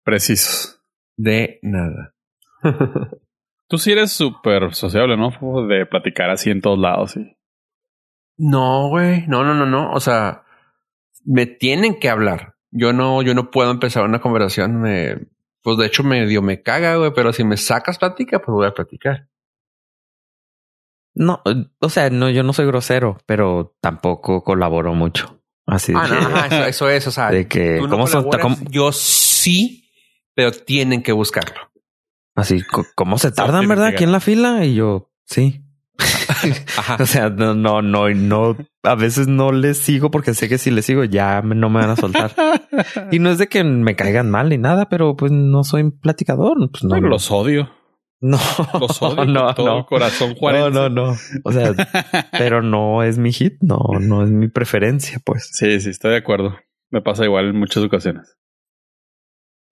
[0.03, 0.81] Precisos.
[1.15, 2.13] De nada.
[3.67, 5.29] Tú sí eres súper sociable, ¿no?
[5.67, 7.11] De platicar así en todos lados.
[7.11, 7.37] Sí.
[8.37, 9.27] No, güey.
[9.27, 9.91] No, no, no, no.
[9.93, 10.43] O sea,
[11.23, 12.55] me tienen que hablar.
[12.71, 14.81] Yo no, yo no puedo empezar una conversación.
[14.81, 15.27] Me,
[15.61, 17.11] pues de hecho medio me caga, güey.
[17.13, 19.27] Pero si me sacas plática, pues voy a platicar.
[21.15, 25.41] No, eh, o sea, no, yo no soy grosero, pero tampoco colaboro mucho.
[25.65, 27.07] Así de Ah, que, no, ajá, eso, eso es.
[27.07, 29.89] O sea, de que no ¿cómo son- cómo- yo sí,
[30.35, 31.59] pero tienen que buscarlo.
[32.35, 32.61] así,
[32.95, 33.87] ¿cómo se tardan, verdad?
[33.87, 35.63] Aquí en la fila y yo, sí.
[36.77, 36.97] Ajá.
[37.03, 40.71] O sea, no, no, no, no, a veces no les sigo porque sé que si
[40.71, 42.31] les sigo ya no me van a soltar.
[43.11, 46.55] Y no es de que me caigan mal ni nada, pero pues no soy platicador.
[46.71, 47.07] Pues no, no.
[47.09, 47.69] los odio.
[48.21, 48.37] No,
[48.79, 49.85] Los odio no, con todo no.
[49.85, 50.73] corazón, No, Juárez.
[50.73, 51.15] no, no.
[51.43, 51.73] O sea,
[52.31, 55.49] pero no es mi hit, no, no es mi preferencia, pues.
[55.53, 56.57] Sí, sí, estoy de acuerdo.
[56.91, 58.37] Me pasa igual en muchas ocasiones.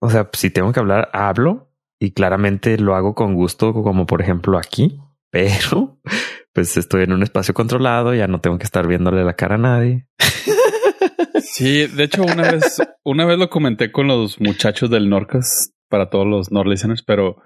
[0.01, 4.21] O sea, si tengo que hablar, hablo y claramente lo hago con gusto, como por
[4.21, 4.99] ejemplo aquí,
[5.31, 5.99] pero
[6.53, 9.59] pues estoy en un espacio controlado, ya no tengo que estar viéndole la cara a
[9.59, 10.07] nadie.
[11.41, 16.09] Sí, de hecho, una vez, una vez lo comenté con los muchachos del Norcas para
[16.09, 17.37] todos los Nord listeners, pero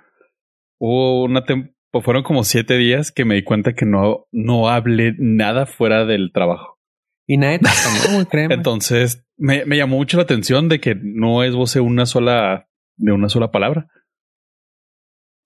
[0.81, 1.43] hubo una
[1.91, 6.05] pues fueron como siete días que me di cuenta que no, no hablé nada fuera
[6.05, 6.79] del trabajo.
[7.27, 8.43] Y nadie te.
[8.49, 13.11] Entonces me, me llamó mucho la atención de que no es voce una sola, de
[13.11, 13.87] una sola palabra.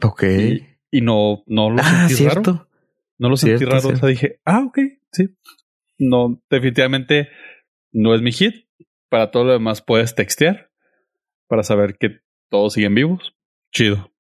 [0.02, 0.24] Ok.
[0.24, 2.44] Y, y no, no lo ah, sentí raro.
[2.44, 2.70] cierto.
[3.18, 3.80] No lo sentí Cierto, raro.
[3.80, 4.00] O cierto.
[4.00, 4.80] sea, dije, ah, ok,
[5.12, 5.36] sí.
[5.98, 7.30] No, definitivamente
[7.92, 8.68] no es mi hit.
[9.10, 10.72] Para todo lo demás puedes textear
[11.48, 12.20] para saber que
[12.50, 13.36] todos siguen vivos.
[13.72, 14.15] Chido.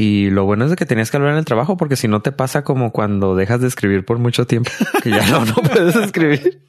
[0.00, 2.20] Y lo bueno es de que tenías que hablar en el trabajo, porque si no
[2.22, 4.70] te pasa como cuando dejas de escribir por mucho tiempo,
[5.02, 6.62] que ya no, no puedes escribir.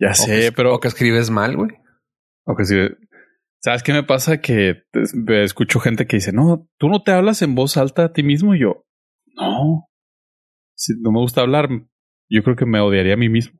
[0.00, 1.70] Ya O sé, que- pero O que escribes mal, güey.
[2.46, 2.74] o que sí.
[3.62, 4.40] ¿Sabes qué me pasa?
[4.40, 8.12] Que es- escucho gente que dice, no, tú no te hablas en voz alta a
[8.12, 8.54] ti mismo.
[8.54, 8.84] Y yo,
[9.36, 9.86] no.
[10.74, 11.68] Si no me gusta hablar,
[12.30, 13.58] yo creo que me odiaría a mí mismo.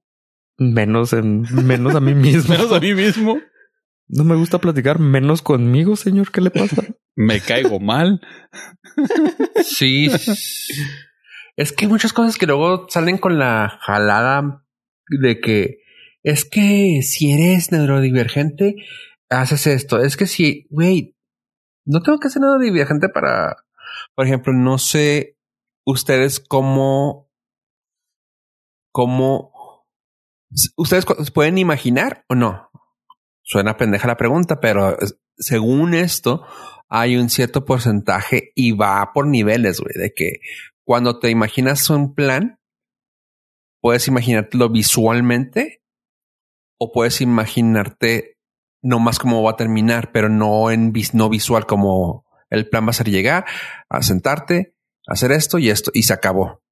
[0.58, 2.52] Menos en, menos a mí mismo.
[2.56, 3.38] Menos a mí mismo.
[4.12, 6.32] No me gusta platicar menos conmigo, señor.
[6.32, 6.82] ¿Qué le pasa?
[7.16, 8.20] Me caigo mal.
[9.64, 10.08] Sí.
[11.56, 14.64] es que hay muchas cosas que luego salen con la jalada
[15.08, 15.78] de que
[16.22, 18.76] es que si eres neurodivergente,
[19.28, 20.00] haces esto.
[20.00, 21.16] Es que si, güey,
[21.84, 23.56] no tengo que ser neurodivergente para,
[24.14, 25.38] por ejemplo, no sé
[25.86, 27.30] ustedes cómo,
[28.92, 29.52] cómo,
[30.76, 32.70] ustedes pueden imaginar o no.
[33.50, 34.96] Suena pendeja la pregunta, pero
[35.36, 36.46] según esto,
[36.88, 40.34] hay un cierto porcentaje y va por niveles, güey, de que
[40.84, 42.60] cuando te imaginas un plan,
[43.80, 45.82] puedes imaginártelo visualmente
[46.78, 48.38] o puedes imaginarte
[48.82, 52.90] nomás cómo va a terminar, pero no en vis- no visual como el plan va
[52.90, 53.46] a ser llegar,
[53.88, 54.76] a sentarte,
[55.08, 56.62] hacer esto y esto y se acabó.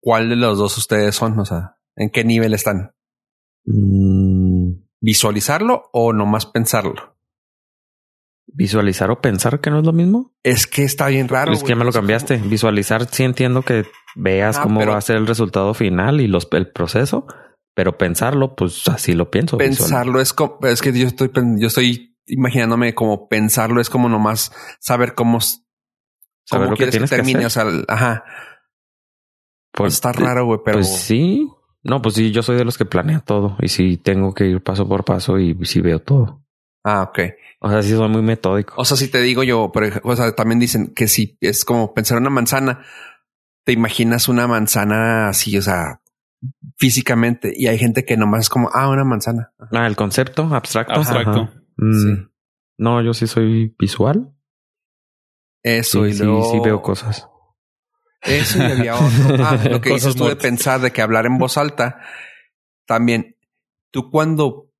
[0.00, 1.38] ¿Cuál de los dos ustedes son?
[1.38, 2.96] O sea, ¿en qué nivel están?
[3.64, 7.16] Mm, ¿Visualizarlo o nomás pensarlo?
[8.46, 10.32] Visualizar o pensar que no es lo mismo.
[10.42, 11.52] Es que está bien raro.
[11.52, 12.36] es que ya me lo cambiaste.
[12.38, 13.84] Visualizar, sí entiendo que
[14.14, 17.26] veas Ah, cómo pero- va a ser el resultado final y los, el proceso,
[17.74, 19.56] pero pensarlo, pues así lo pienso.
[19.56, 19.76] visual.
[19.76, 24.52] Pensarlo es como, es que yo estoy, yo estoy imaginándome como pensarlo es como nomás
[24.80, 27.44] saber cómo, Saber cómo lo quieres que, que termine.
[27.46, 28.24] o sea, ajá.
[29.72, 31.48] Pues, está raro, güey, pero Pues sí.
[31.84, 34.62] No, pues sí, yo soy de los que planea todo y sí tengo que ir
[34.62, 36.42] paso por paso y sí veo todo.
[36.84, 37.18] ah, ok.
[37.60, 38.74] O sea, sí soy muy metódico.
[38.76, 41.64] O sea, si te digo yo, por ejemplo, o sea, también dicen que si es
[41.64, 42.84] como pensar una manzana,
[43.64, 46.00] te imaginas una manzana así, o sea,
[46.76, 49.52] físicamente, y hay gente que nomás es como, ah, una manzana.
[49.70, 50.94] Ah, el concepto abstracto.
[50.94, 51.50] Abstracto.
[51.76, 52.28] Mm, Sí.
[52.78, 54.34] No, yo sí soy visual.
[55.62, 57.28] Eso Sí, y sí, sí veo cosas.
[58.22, 59.08] Eso y había otro.
[59.44, 62.00] Ah, lo que dices tú de pensar, de que hablar en voz alta.
[62.86, 63.36] También,
[63.92, 64.70] tú cuando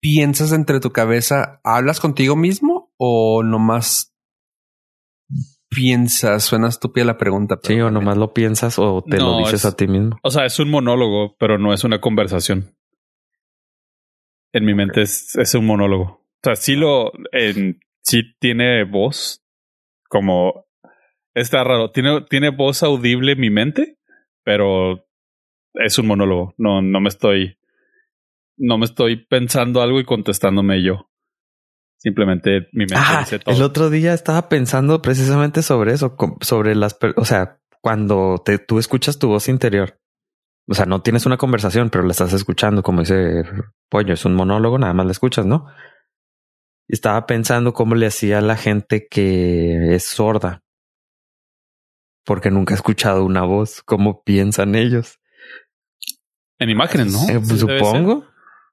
[0.00, 4.14] piensas entre tu cabeza, ¿hablas contigo mismo o nomás
[5.68, 6.44] piensas?
[6.44, 7.56] Suena estúpida la pregunta.
[7.60, 10.18] pero Sí, o nomás lo piensas o te lo dices es- a ti mismo.
[10.22, 12.76] O sea, es un monólogo, pero no es una conversación.
[14.52, 16.04] En mi mente es, es un monólogo.
[16.04, 19.44] O sea, sí lo, en, sí tiene voz,
[20.08, 20.66] como
[21.34, 21.90] está raro.
[21.90, 23.98] Tiene, tiene voz audible en mi mente,
[24.44, 25.06] pero
[25.74, 26.54] es un monólogo.
[26.58, 27.58] No, no me estoy,
[28.56, 31.10] no me estoy pensando algo y contestándome yo.
[31.98, 33.54] Simplemente mi mente Ah, dice todo.
[33.54, 38.78] el otro día estaba pensando precisamente sobre eso, sobre las, o sea, cuando te, tú
[38.78, 40.00] escuchas tu voz interior,
[40.66, 43.44] o sea, no tienes una conversación, pero la estás escuchando, como dice
[43.90, 45.66] Pollo, es un monólogo, nada más la escuchas, ¿no?
[46.88, 50.62] Estaba pensando cómo le hacía a la gente que es sorda,
[52.24, 55.18] porque nunca ha escuchado una voz, cómo piensan ellos.
[56.58, 57.18] En imágenes, ¿no?
[57.28, 58.24] Eh, Sí, debe supongo.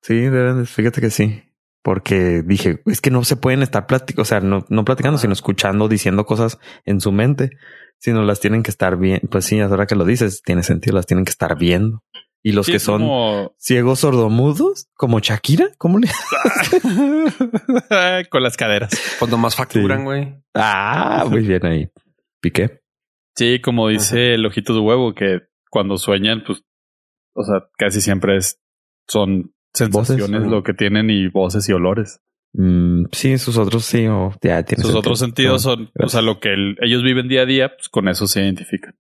[0.01, 1.43] Sí, deben, de- fíjate que sí.
[1.83, 5.31] Porque dije, es que no se pueden estar platicando, o sea, no, no platicando, sino
[5.31, 7.51] escuchando, diciendo cosas en su mente,
[7.97, 9.21] sino las tienen que estar bien.
[9.31, 12.03] Pues sí, ahora que lo dices, tiene sentido, las tienen que estar viendo.
[12.43, 16.07] Y los Sí, que son como- ciegos sordomudos, como Shakira, ¿cómo le?
[18.29, 18.91] Con las caderas.
[19.19, 20.03] Pues nomás facturan, Sí.
[20.03, 20.35] güey.
[20.53, 21.89] Ah, muy bien ahí.
[22.41, 22.81] Piqué.
[23.37, 26.63] Sí, como dice el ojito de huevo, que cuando sueñan, pues,
[27.35, 28.59] o sea, casi siempre es,
[29.07, 32.19] son sensaciones Voces, lo que tienen y voces y olores.
[32.53, 34.99] Mm, sí, sus otros sí, o ya tiene Sus sentido.
[34.99, 37.89] otros sentidos Ah, son, o sea, lo que el- ellos viven día a día, pues
[37.89, 38.95] con eso se identifican.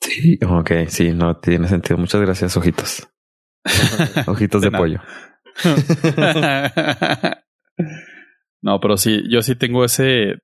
[0.00, 1.98] Sí, ok, sí, no tiene sentido.
[1.98, 3.06] Muchas gracias, ojitos.
[4.28, 5.00] Ojitos De pollo.
[8.62, 10.38] no, pero sí, yo sí tengo ese.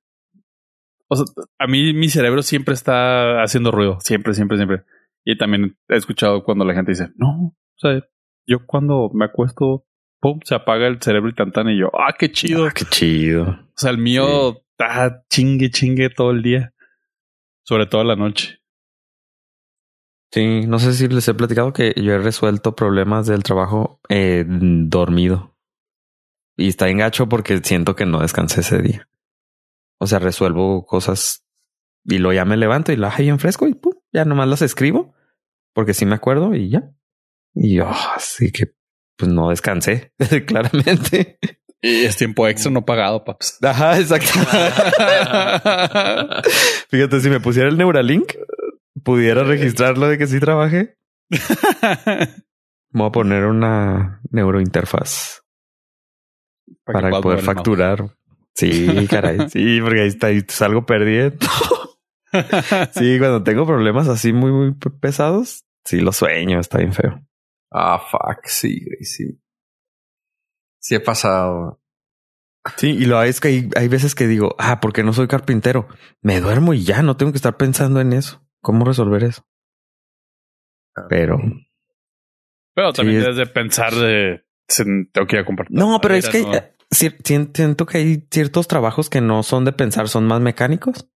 [1.13, 1.25] O sea,
[1.59, 4.83] a mí mi cerebro siempre está haciendo ruido, siempre, siempre, siempre.
[5.25, 8.01] Y también he escuchado cuando la gente dice, no, o sea,
[8.45, 9.85] yo cuando me acuesto,
[10.19, 12.65] pum, se apaga el cerebro y tantan y yo, ah, qué chido.
[12.65, 13.43] Ah, qué chido.
[13.43, 16.73] O sea, el mío está chingue, chingue todo el día.
[17.65, 18.59] Sobre todo la noche.
[20.33, 24.43] Sí, no sé si les he platicado que yo he resuelto problemas del trabajo eh,
[24.47, 25.55] dormido.
[26.57, 29.07] Y está en gacho porque siento que no descansé ese día.
[30.03, 31.45] O sea, resuelvo cosas
[32.05, 34.61] y lo ya me levanto y la hay en fresco y pum, ya nomás las
[34.61, 35.15] escribo
[35.73, 36.91] porque sí me acuerdo y ya.
[37.55, 38.73] Y yo, así que
[39.15, 40.11] pues no descansé,
[40.45, 41.39] claramente.
[41.81, 43.63] Y es tiempo extra no pagado, paps.
[43.63, 44.27] Ajá, exacto.
[46.89, 48.33] Fíjate, si me pusiera el Neuralink,
[49.03, 50.97] pudiera registrarlo de que sí trabajé.
[52.91, 55.41] Voy a poner una neurointerfaz
[56.83, 58.15] para, poder facturar.
[58.55, 59.49] Sí, caray.
[59.49, 61.37] Sí, porque ahí está, ahí salgo perdiendo.
[62.93, 67.21] Sí, cuando tengo problemas así muy, muy pesados, sí lo sueño, está bien feo.
[67.71, 69.39] Ah, fuck, sí, güey, sí.
[70.79, 71.79] Sí he pasado.
[72.77, 75.87] Sí, y lo es que hay, hay veces que digo, ah, porque no soy carpintero.
[76.23, 78.43] Me duermo y ya no tengo que estar pensando en eso.
[78.63, 79.45] ¿Cómo resolver eso?
[81.09, 81.37] Pero
[82.73, 84.43] Pero también Sí, es- debes de pensar de
[85.13, 85.67] tengo que ir a comprar.
[85.69, 86.51] no, pero es que ¿no?
[86.93, 91.09] Siento que hay ciertos trabajos que no son de pensar, son más mecánicos.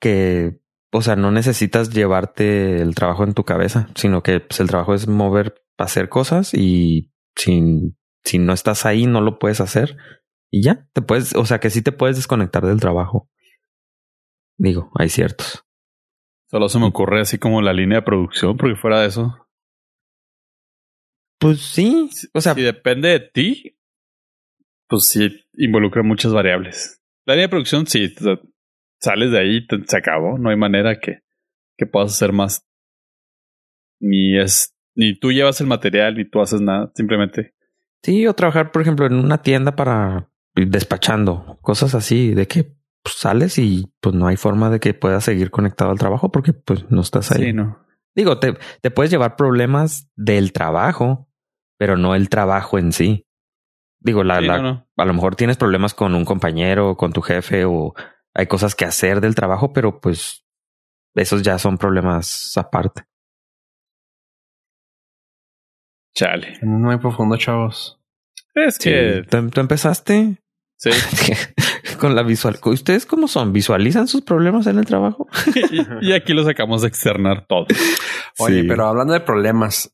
[0.00, 0.60] Que,
[0.92, 4.94] o sea, no necesitas llevarte el trabajo en tu cabeza, sino que pues, el trabajo
[4.94, 9.96] es mover, hacer cosas y sin, si no estás ahí, no lo puedes hacer
[10.50, 13.28] y ya te puedes, o sea, que sí te puedes desconectar del trabajo.
[14.58, 15.64] Digo, hay ciertos.
[16.50, 19.36] Solo se me ocurre así como la línea de producción, porque fuera de eso,
[21.38, 23.77] Pues sí, o sea, si depende de ti,
[24.88, 27.02] pues sí involucra muchas variables.
[27.26, 28.12] La línea de producción, sí,
[29.00, 30.38] sales de ahí, te- se acabó.
[30.38, 31.20] No hay manera que,
[31.76, 32.64] que puedas hacer más.
[34.00, 36.90] Ni es, ni tú llevas el material, ni tú haces nada.
[36.94, 37.54] Simplemente
[38.02, 42.64] sí, o trabajar, por ejemplo, en una tienda para ir despachando cosas así, de que
[43.02, 46.52] pues, sales y pues no hay forma de que puedas seguir conectado al trabajo porque
[46.52, 47.46] pues no estás ahí.
[47.46, 47.84] sí, no.
[48.14, 51.28] Digo, te, te puedes llevar problemas del trabajo,
[51.76, 53.26] pero no el trabajo en sí.
[54.00, 54.88] Digo, la, Sí, la- no, no.
[54.96, 57.94] a lo mejor tienes problemas con un compañero, con tu jefe, o
[58.34, 60.44] hay cosas que hacer del trabajo, pero pues
[61.14, 63.04] esos ya son problemas aparte.
[66.14, 66.58] Chale.
[66.62, 68.00] No hay profundo, chavos.
[68.54, 70.36] Es que ¿Tú, tú empezaste
[70.76, 70.90] sí.
[72.00, 72.58] con la visual.
[72.64, 73.52] ¿Ustedes cómo son?
[73.52, 75.28] ¿Visualizan sus problemas en el trabajo?
[76.00, 77.66] y, y aquí lo sacamos de externar todo.
[78.38, 78.68] Oye, Sí.
[78.68, 79.92] pero hablando de problemas,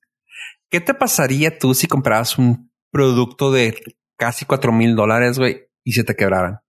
[0.71, 3.76] ¿qué te pasaría tú si compraras un producto de
[4.16, 6.61] casi cuatro mil dólares, güey, y se te quebraran?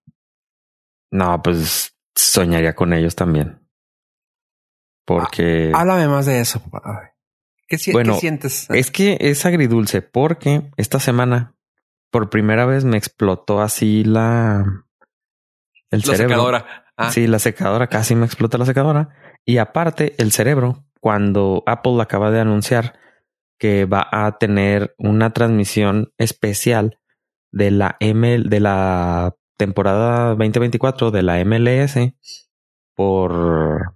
[1.12, 3.62] No, pues soñaría con ellos también.
[5.06, 6.62] Porque Háblame más de eso.
[7.68, 8.68] ¿Qué, si- Bueno, qué sientes?
[8.72, 11.56] es que es agridulce porque esta semana
[12.12, 14.66] por primera vez me explotó así la
[15.92, 16.30] el la cerebro.
[16.36, 16.86] secadora.
[16.98, 19.10] Ah, Sí, la secadora casi me explota la secadora.
[19.46, 22.98] Y aparte, el cerebro, cuando Apple acaba de anunciar
[23.58, 27.00] que va a tener una transmisión especial
[27.52, 31.98] de la M de la temporada 2024 de la MLS
[32.96, 33.96] por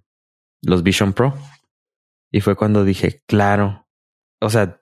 [0.62, 1.34] los Vision Pro.
[2.32, 3.88] Y fue cuando dije, claro.
[4.39, 4.82] O sea,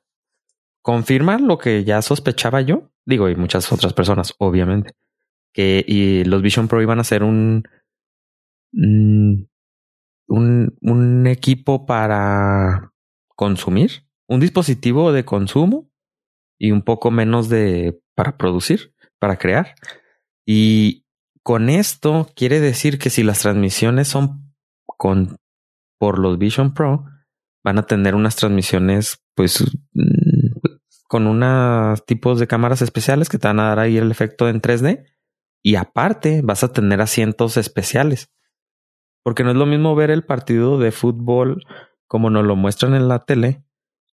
[0.81, 2.91] confirma lo que ya sospechaba yo.
[3.05, 4.93] Digo, y muchas otras personas, obviamente.
[5.53, 7.63] Que y los Vision Pro iban a ser un
[8.73, 9.49] un,
[10.81, 12.91] un equipo para
[13.35, 15.89] consumir, un dispositivo de consumo
[16.59, 19.75] y un poco menos de para producir, para crear.
[20.45, 21.05] Y
[21.43, 24.53] con esto quiere decir que si las transmisiones son
[24.85, 25.37] con
[25.99, 27.05] por los Vision Pro,
[27.63, 29.63] van a tener unas transmisiones, pues,
[29.93, 30.57] mm,
[31.07, 34.61] con unos tipos de cámaras especiales que te van a dar ahí el efecto en
[34.61, 35.05] 3D.
[35.63, 38.29] Y aparte, vas a tener asientos especiales.
[39.23, 41.63] Porque no es lo mismo ver el partido de fútbol
[42.07, 43.65] como nos lo muestran en la tele,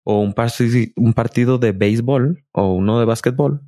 [0.04, 0.34] o un,
[0.96, 3.62] un partido de béisbol o uno de básquetbol,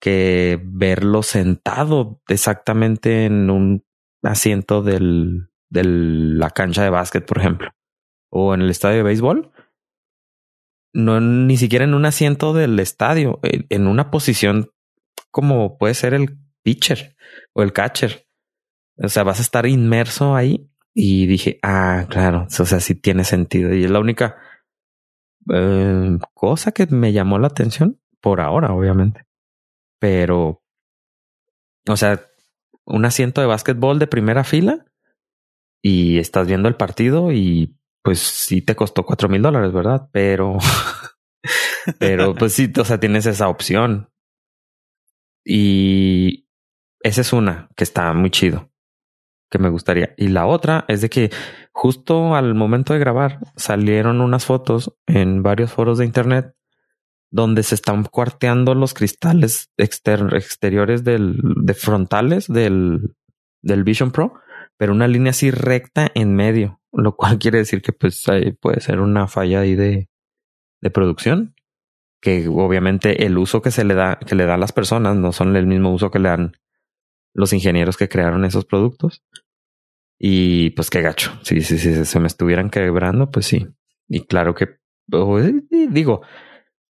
[0.00, 3.84] que verlo sentado exactamente en un
[4.22, 7.70] asiento del, de la cancha de básquet, por ejemplo,
[8.30, 9.50] o en el estadio de béisbol.
[10.92, 14.70] No, ni siquiera en un asiento del estadio, en en una posición
[15.34, 17.16] como puede ser el pitcher
[17.52, 18.28] o el catcher.
[18.98, 23.24] O sea, vas a estar inmerso ahí y dije, ah, claro, o sea, sí tiene
[23.24, 23.74] sentido.
[23.74, 24.36] Y es la única
[25.52, 29.26] eh, cosa que me llamó la atención por ahora, obviamente.
[29.98, 30.62] Pero,
[31.88, 32.26] o sea,
[32.84, 34.84] un asiento de básquetbol de primera fila
[35.82, 40.08] y estás viendo el partido y pues sí te costó cuatro mil dólares, ¿verdad?
[40.12, 40.58] Pero,
[41.98, 44.10] pero pues sí, o sea, tienes esa opción.
[45.44, 46.48] Y
[47.00, 48.70] esa es una que está muy chido,
[49.50, 50.14] que me gustaría.
[50.16, 51.30] Y la otra es de que
[51.72, 56.54] justo al momento de grabar salieron unas fotos en varios foros de internet
[57.30, 63.16] donde se están cuarteando los cristales exter- exteriores del, de frontales del,
[63.60, 64.34] del Vision Pro,
[64.76, 68.24] pero una línea así recta en medio, lo cual quiere decir que pues
[68.60, 70.08] puede ser una falla ahí de,
[70.80, 71.54] de producción,
[72.20, 75.56] que obviamente el uso que se le da, que le dan las personas no son
[75.56, 76.52] el mismo uso que le dan
[77.34, 79.22] los ingenieros que crearon esos productos.
[80.18, 81.32] Y pues qué gacho.
[81.42, 83.66] Si sí, sí, sí, se me estuvieran quebrando, pues sí.
[84.08, 84.78] Y claro que
[85.12, 86.22] oh, eh, digo,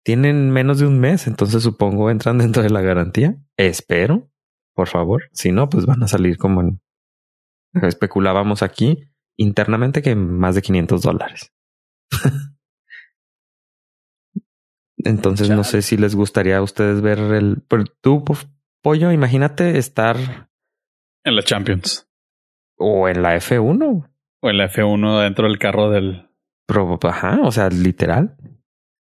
[0.04, 3.36] tienen menos de un mes, entonces supongo entran dentro de la garantía.
[3.56, 4.30] Espero,
[4.74, 5.24] por favor.
[5.32, 6.80] Si no, pues van a salir como en...
[7.72, 11.52] especulábamos aquí internamente que más de 500 dólares.
[14.98, 17.62] entonces no sé si les gustaría a ustedes ver el...
[17.68, 18.24] Pero tú,
[18.84, 20.16] pollo, imagínate estar
[21.24, 22.06] En la Champions.
[22.76, 24.10] o en la F1.
[24.40, 26.28] O en la F1 dentro del carro del.
[26.66, 28.36] Pero, ajá, o sea, literal.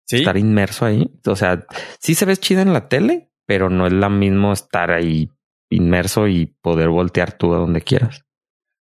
[0.06, 0.18] Sí.
[0.18, 1.10] estar inmerso ahí.
[1.26, 1.66] O sea,
[2.00, 5.30] sí se ves chida en la tele, pero no es lo mismo estar ahí
[5.70, 8.26] inmerso y poder voltear tú a donde quieras.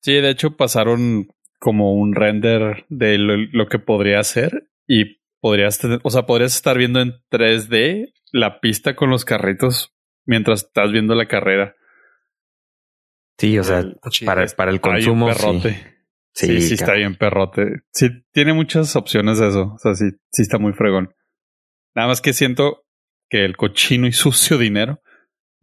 [0.02, 1.28] Sí, de hecho pasaron
[1.60, 6.56] como un render de lo, lo que podría ser y podrías tener, o sea, podrías
[6.56, 9.91] estar viendo en 3D la pista con los carritos
[10.26, 11.76] mientras estás viendo la carrera.
[13.38, 14.28] Sí, o sea, Está chido.
[14.28, 15.34] para, para el Está bien consumo.
[15.34, 15.74] Sí, perrote.
[16.34, 17.00] sí, Sí, sí, está cabrón.
[17.02, 17.66] bien perrote.
[17.92, 19.74] Sí, tiene muchas opciones de eso.
[19.74, 21.14] O sea, sí, sí está muy fregón.
[21.96, 22.84] Nada más que siento
[23.30, 25.02] que el cochino y sucio dinero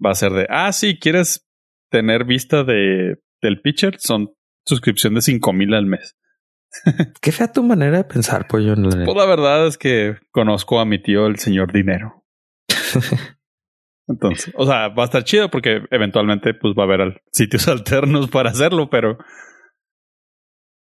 [0.04, 1.46] va a ser de, ah, sí, quieres
[1.90, 4.30] tener vista de, del pitcher, son
[4.66, 6.16] suscripción de cinco mil al mes.
[7.22, 8.74] Qué fea tu manera de pensar, pollo.
[8.74, 12.26] Pues la verdad es que conozco a mi tío, el señor dinero.
[14.08, 18.28] Entonces, o sea, va a estar chido porque eventualmente pues va a haber sitios alternos
[18.30, 19.18] para hacerlo, pero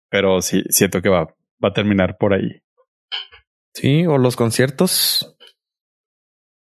[0.10, 1.26] pero sí siento que va,
[1.64, 2.62] va a terminar por ahí.
[3.74, 5.36] Sí, o los conciertos.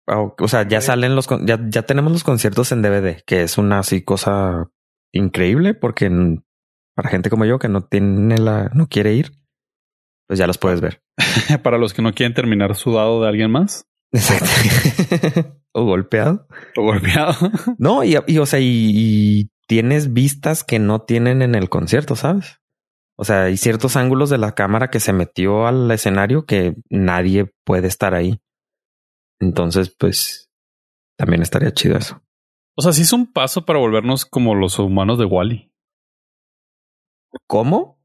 [0.09, 3.59] O, o sea, ya salen los, ya, ya tenemos los conciertos en DVD, que es
[3.59, 4.71] una así cosa
[5.13, 6.45] increíble porque en-
[6.95, 9.33] para gente como yo que no tiene la, no quiere ir,
[10.27, 11.03] pues ya los puedes ver.
[11.63, 15.59] Para los que no quieren terminar sudado de alguien más Exacto.
[15.73, 16.47] o golpeado.
[16.77, 17.35] o golpeado.
[17.79, 22.17] No, y, y, o sea, y, y tienes vistas que no tienen en el concierto,
[22.17, 22.61] ¿sabes?
[23.19, 27.51] O sea, hay ciertos ángulos de la cámara que se metió al escenario que nadie
[27.65, 28.41] puede estar ahí.
[29.41, 30.51] Entonces, pues
[31.19, 32.23] también estaría chido eso.
[32.77, 35.73] O sea, sí es un paso para volvernos como los humanos de Wally.
[37.47, 37.99] ¿Cómo?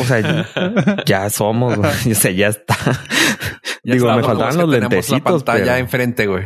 [0.00, 2.12] O sea, ya, ya somos, güey.
[2.12, 2.76] o sea, ya está.
[3.84, 6.44] Ya Digo, me faltaban los tenemos lentecitos, La pantalla pero- enfrente, güey.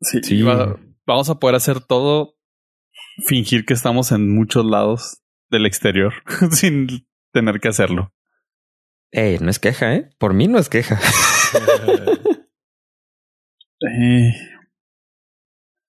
[0.00, 0.42] Sí, Sí.
[0.42, 0.76] va-
[1.06, 2.36] vamos a poder hacer todo,
[3.26, 6.12] fingir que estamos en muchos lados del exterior
[6.50, 8.12] sin tener que hacerlo.
[9.10, 10.10] Ey, no es queja, ¿eh?
[10.18, 10.98] Por mí no es queja.
[13.80, 14.32] Eh,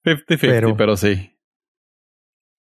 [0.04, 1.32] 50-50, Pero- pero, sí.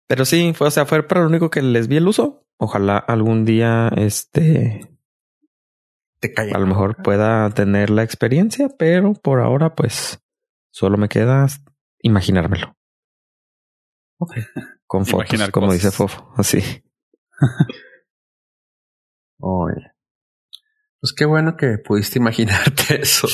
[0.08, 2.46] Pero sí, fue, o sea, fue para lo único que les vi el uso.
[2.58, 4.86] Ojalá algún día, este,
[6.20, 10.20] Te a lo mejor pueda tener la experiencia, pero por ahora, pues,
[10.70, 11.46] solo me queda
[12.00, 12.76] imaginármelo.
[14.86, 15.82] Con fotos, Imaginar como cosas.
[15.82, 16.60] dice Fofo, así.
[19.40, 19.92] Oye.
[21.00, 23.28] Pues qué bueno que pudiste imaginarte eso.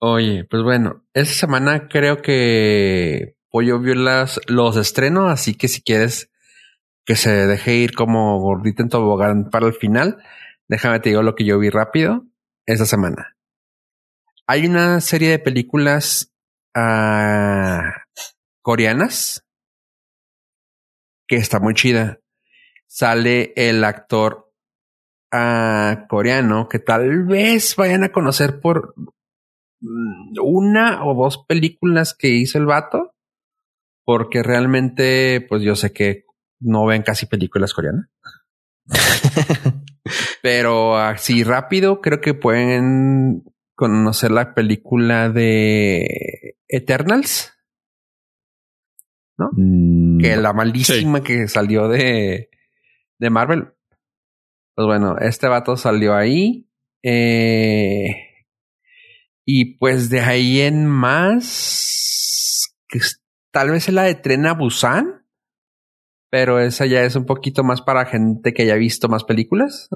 [0.00, 5.82] Oye, pues bueno, esta semana creo que Pollo vio las, los estrenos, así que si
[5.82, 6.30] quieres
[7.04, 10.22] que se deje ir como gordita en tobogán para el final,
[10.68, 12.26] déjame te digo lo que yo vi rápido
[12.66, 13.36] esta semana.
[14.46, 16.32] Hay una serie de películas
[16.74, 18.04] ah,
[18.62, 19.44] coreanas
[21.26, 22.20] que está muy chida.
[22.86, 24.50] Sale el actor
[25.32, 28.94] ah, coreano que tal vez vayan a conocer por
[29.80, 33.14] mm, una o dos películas que hizo el vato,
[34.04, 36.24] porque realmente, pues yo sé que
[36.60, 38.08] no ven casi películas coreanas.
[40.42, 43.44] Pero así rápido, creo que pueden
[43.74, 47.54] conocer la película de Eternals,
[49.52, 52.50] Mm, que la malísima que salió de,
[53.20, 53.68] de Marvel.
[54.74, 56.68] Pues bueno, este vato salió ahí.
[57.04, 58.24] eh,
[59.44, 64.54] y pues de ahí en más, que es- tal vez es la de Tren a
[64.54, 65.24] Busan,
[66.30, 69.88] pero esa ya es un poquito más para gente que haya visto más películas.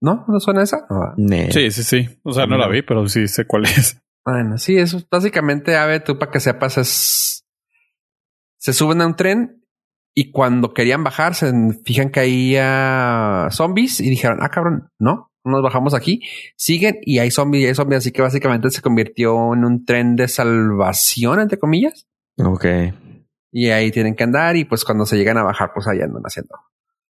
[0.00, 0.24] ¿No?
[0.28, 0.86] ¿No suena esa?
[0.90, 1.14] No.
[1.50, 2.08] Sí, sí, sí.
[2.22, 4.00] O sea, no la vi, pero sí sé cuál es.
[4.24, 7.44] Bueno, sí, eso es básicamente, Ave, tú para que sepas, es.
[8.58, 9.64] Se suben a un tren
[10.14, 11.52] y cuando querían bajar, se
[11.84, 16.22] fijan que había zombies y dijeron, ah, cabrón, no, nos bajamos aquí,
[16.56, 17.98] siguen y hay zombies y hay zombies.
[17.98, 22.06] Así que básicamente se convirtió en un tren de salvación, entre comillas.
[22.38, 22.64] Ok.
[23.58, 26.22] Y ahí tienen que andar y pues cuando se llegan a bajar, pues ahí andan
[26.22, 26.56] haciendo.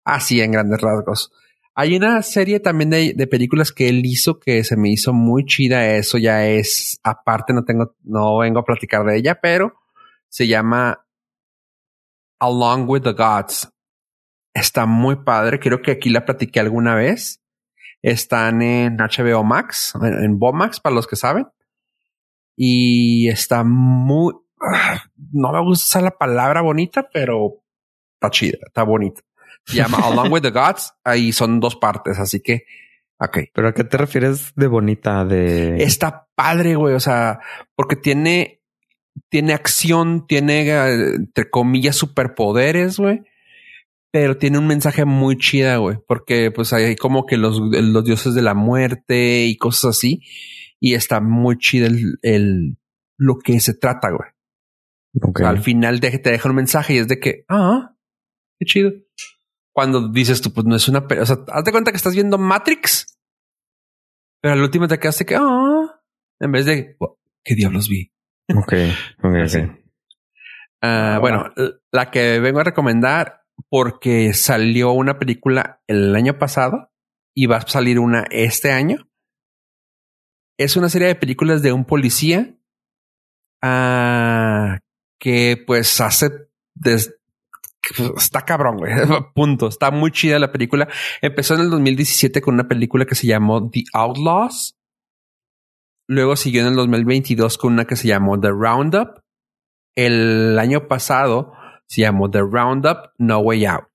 [0.04, 1.32] Así en grandes rasgos.
[1.74, 5.44] Hay una serie también de, de, películas que él hizo que se me hizo muy
[5.46, 5.96] chida.
[5.96, 9.74] Eso ya es aparte, no tengo, no vengo a platicar de ella, pero
[10.30, 11.08] se llama
[12.38, 13.68] Along with the Gods.
[14.54, 15.60] Está muy padre.
[15.60, 17.42] Creo que aquí la platiqué alguna vez.
[18.04, 21.48] Están en HBO Max, en, en Bomax, para los que saben.
[22.56, 24.36] Y está muy,
[25.32, 27.64] no me gusta usar la palabra bonita, pero
[28.16, 29.22] está chida, está bonita.
[29.66, 30.94] Se llama Along with the Gods.
[31.04, 32.64] Ahí son dos partes, así que,
[33.20, 33.40] ok.
[33.54, 35.26] ¿Pero a qué te refieres de bonita?
[35.26, 36.96] De está padre, güey.
[36.96, 37.40] O sea,
[37.76, 38.62] porque tiene,
[39.30, 43.24] tiene acción, tiene entre comillas superpoderes, güey.
[44.12, 48.34] Pero tiene un mensaje muy chida, güey, porque pues hay como que los, los dioses
[48.34, 50.22] de la muerte y cosas así.
[50.80, 52.78] Y está muy chida el, el
[53.18, 54.30] lo que se trata, güey.
[55.22, 55.46] Okay.
[55.46, 57.96] Al final te, te deja un mensaje y es de que, ah,
[58.60, 58.92] qué chido.
[59.74, 63.18] Cuando dices tú, pues no es una, o sea, hazte cuenta que estás viendo Matrix,
[64.42, 66.02] pero al último te quedaste que, ah,
[66.40, 66.98] en vez de,
[67.44, 68.12] ¿qué diablos vi?
[68.54, 68.74] Ok,
[69.24, 69.60] ok, Así.
[70.84, 71.52] Uh, bueno,
[71.92, 76.92] la que vengo a recomendar porque salió una película el año pasado
[77.36, 79.10] y va a salir una este año.
[80.58, 82.56] Es una serie de películas de un policía
[83.64, 84.78] uh,
[85.20, 86.30] que pues hace
[88.18, 88.94] está cabrón, güey.
[89.36, 89.68] Punto.
[89.68, 90.88] Está muy chida la película.
[91.22, 94.76] Empezó en el 2017 con una película que se llamó The Outlaws.
[96.08, 99.20] Luego siguió en el 2022 con una que se llamó The Roundup.
[99.96, 101.54] El año pasado
[101.88, 103.86] se llamó The Roundup No Way Out.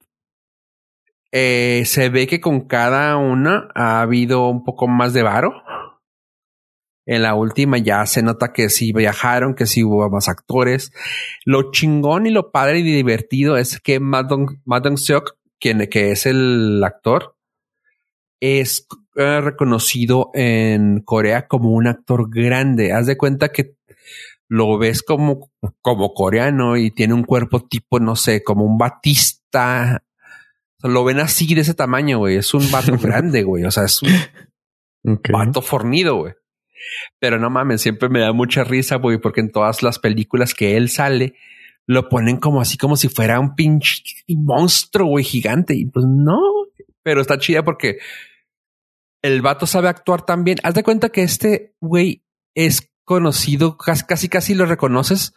[1.32, 5.62] Eh, se ve que con cada una ha habido un poco más de varo.
[7.10, 10.92] En la última ya se nota que sí viajaron, que sí hubo más actores.
[11.44, 14.60] Lo chingón y lo padre y divertido es que Madong,
[14.96, 17.34] Seok, quien que es el actor,
[18.38, 18.86] es
[19.16, 22.92] uh, reconocido en Corea como un actor grande.
[22.92, 23.74] Haz de cuenta que
[24.46, 25.50] lo ves como,
[25.82, 30.04] como coreano y tiene un cuerpo tipo, no sé, como un batista.
[30.78, 32.36] O sea, lo ven así de ese tamaño, güey.
[32.36, 33.64] Es un vato grande, güey.
[33.64, 34.10] O sea, es un
[35.16, 35.32] okay.
[35.32, 36.34] vato fornido, güey.
[37.18, 40.76] Pero no mames, siempre me da mucha risa, güey, porque en todas las películas que
[40.76, 41.34] él sale,
[41.86, 45.74] lo ponen como así, como si fuera un pinche monstruo, güey, gigante.
[45.74, 46.40] Y pues no,
[47.02, 47.98] pero está chida porque
[49.22, 50.58] el vato sabe actuar tan bien.
[50.62, 52.24] Haz de cuenta que este güey
[52.54, 55.34] es conocido, casi, casi, casi lo reconoces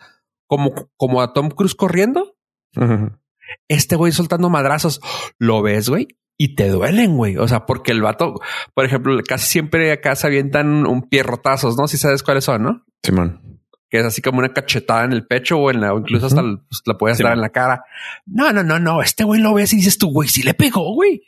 [0.47, 2.35] como, como a Tom Cruise corriendo.
[2.75, 3.19] Uh -huh.
[3.67, 5.01] Este güey soltando madrazos.
[5.37, 7.37] Lo ves, güey, y te duelen, güey.
[7.37, 8.39] O sea, porque el vato,
[8.73, 11.87] por ejemplo, casi siempre acá se avientan un pierrotazos, ¿no?
[11.87, 12.85] Si sabes cuáles son, ¿no?
[13.03, 13.61] Simón.
[13.89, 16.41] Que es así como una cachetada en el pecho o en la, o incluso hasta
[16.41, 17.83] pues, la puedes dar en la cara.
[18.25, 19.01] No, no, no, no.
[19.01, 21.23] Este güey lo ves y dices tú, güey, sí le pegó, güey.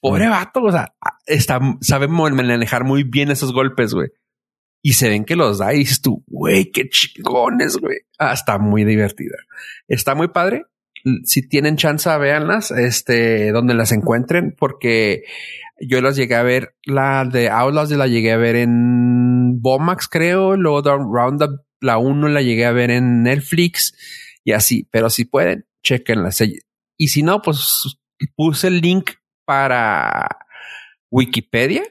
[0.00, 0.62] Pobre vato.
[0.62, 0.94] O sea,
[1.26, 4.10] está, sabe manejar muy bien esos golpes, güey.
[4.82, 7.98] Y se ven que los da y dices tú, güey, qué chingones, güey.
[8.20, 9.36] Ah, está muy divertida.
[9.88, 10.64] Está muy padre
[11.24, 15.24] si tienen chance, véanlas, este, donde las encuentren, porque
[15.80, 20.56] yo las llegué a ver, la de Outlaws la llegué a ver en Bomax, creo,
[20.56, 23.94] luego Roundup, la 1 la llegué a ver en Netflix
[24.44, 26.42] y así, pero si pueden, chequenlas.
[26.96, 27.98] Y si no, pues
[28.34, 29.10] puse el link
[29.44, 30.26] para
[31.10, 31.82] Wikipedia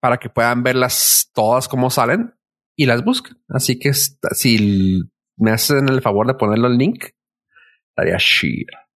[0.00, 2.34] para que puedan verlas todas como salen
[2.76, 3.36] y las busquen.
[3.48, 5.02] Así que si
[5.36, 7.06] me hacen el favor de ponerlo el link,
[7.92, 8.88] estaría chida.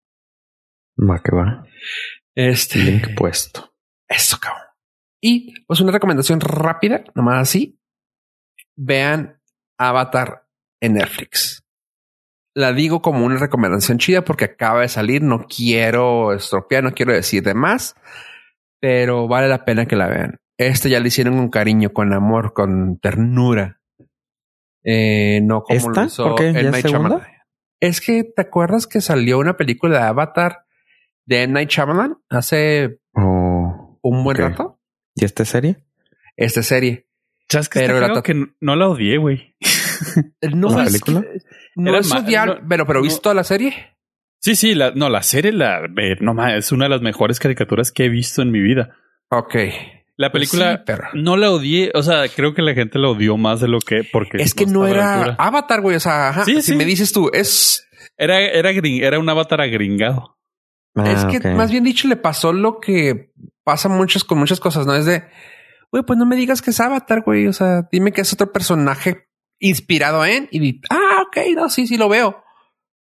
[0.99, 1.65] Va que va.
[2.35, 3.75] Este link puesto.
[4.09, 4.63] Eso, cabrón.
[5.21, 7.79] Y pues una recomendación rápida, nomás así.
[8.77, 9.41] Vean
[9.79, 10.47] Avatar
[10.81, 11.65] en Netflix.
[12.55, 15.23] La digo como una recomendación chida porque acaba de salir.
[15.23, 17.95] No quiero estropear, no quiero decir de más,
[18.81, 20.39] pero vale la pena que la vean.
[20.59, 23.81] Este ya le hicieron con cariño, con amor, con ternura.
[24.83, 26.01] Eh, no como ¿Esta?
[26.01, 26.49] lo hizo ¿Por qué?
[26.49, 27.29] el ¿Ya es segunda?
[27.81, 30.65] Es que te acuerdas que salió una película de Avatar
[31.27, 31.47] de.
[31.47, 34.81] Night Shyamalan hace Oh, un buen rato.
[35.15, 35.79] ¿Y esta serie?
[36.37, 37.07] Esta serie.
[37.49, 39.55] ¿Sabes que, Pero la que no la odié, güey?
[40.55, 41.21] No ¿La es película?
[41.23, 41.39] que-
[41.77, 43.75] no Era es odiar, no- pero, pero no- ¿viste toda la serie?
[44.41, 47.93] Sí, sí, la, no, la serie, la, eh, no es una de las mejores caricaturas
[47.93, 48.95] que he visto en mi vida.
[49.31, 49.55] Ok.
[50.19, 51.91] La película Sí, pero- no la odié.
[51.95, 54.65] O sea, creo que la gente la odió más de lo que porque Es que
[54.67, 55.35] no era.
[55.39, 55.97] Avatar, güey.
[55.97, 56.77] O sea, ajá, Sí, si sí.
[56.77, 57.87] me dices tú, es,
[58.17, 60.39] Era, era, gring- era un avatar agringado.
[60.95, 61.55] Ah, es que ok.
[61.55, 63.31] más bien dicho le pasó lo que
[63.63, 64.95] pasa muchas con muchas cosas, ¿no?
[64.95, 65.25] Es de,
[65.93, 67.47] güey, pues no me digas que es Avatar, güey.
[67.49, 71.87] O sea, dime que es otro personaje inspirado en y di, ah, ok, no, sí,
[71.87, 72.43] sí lo veo.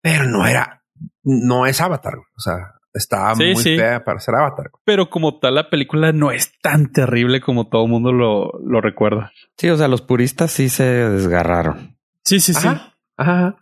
[0.00, 0.82] Pero no era,
[1.22, 2.26] no es Avatar, güey.
[2.38, 3.76] O sea, estaba Sí, muy sí.
[3.76, 4.70] fea para ser Avatar.
[4.84, 8.80] Pero como tal, la película no es tan terrible como todo el mundo lo, lo
[8.80, 9.32] recuerda.
[9.56, 11.96] Sí, o sea, los puristas sí se desgarraron.
[12.24, 12.68] Sí, sí, sí.
[13.16, 13.56] Ajá.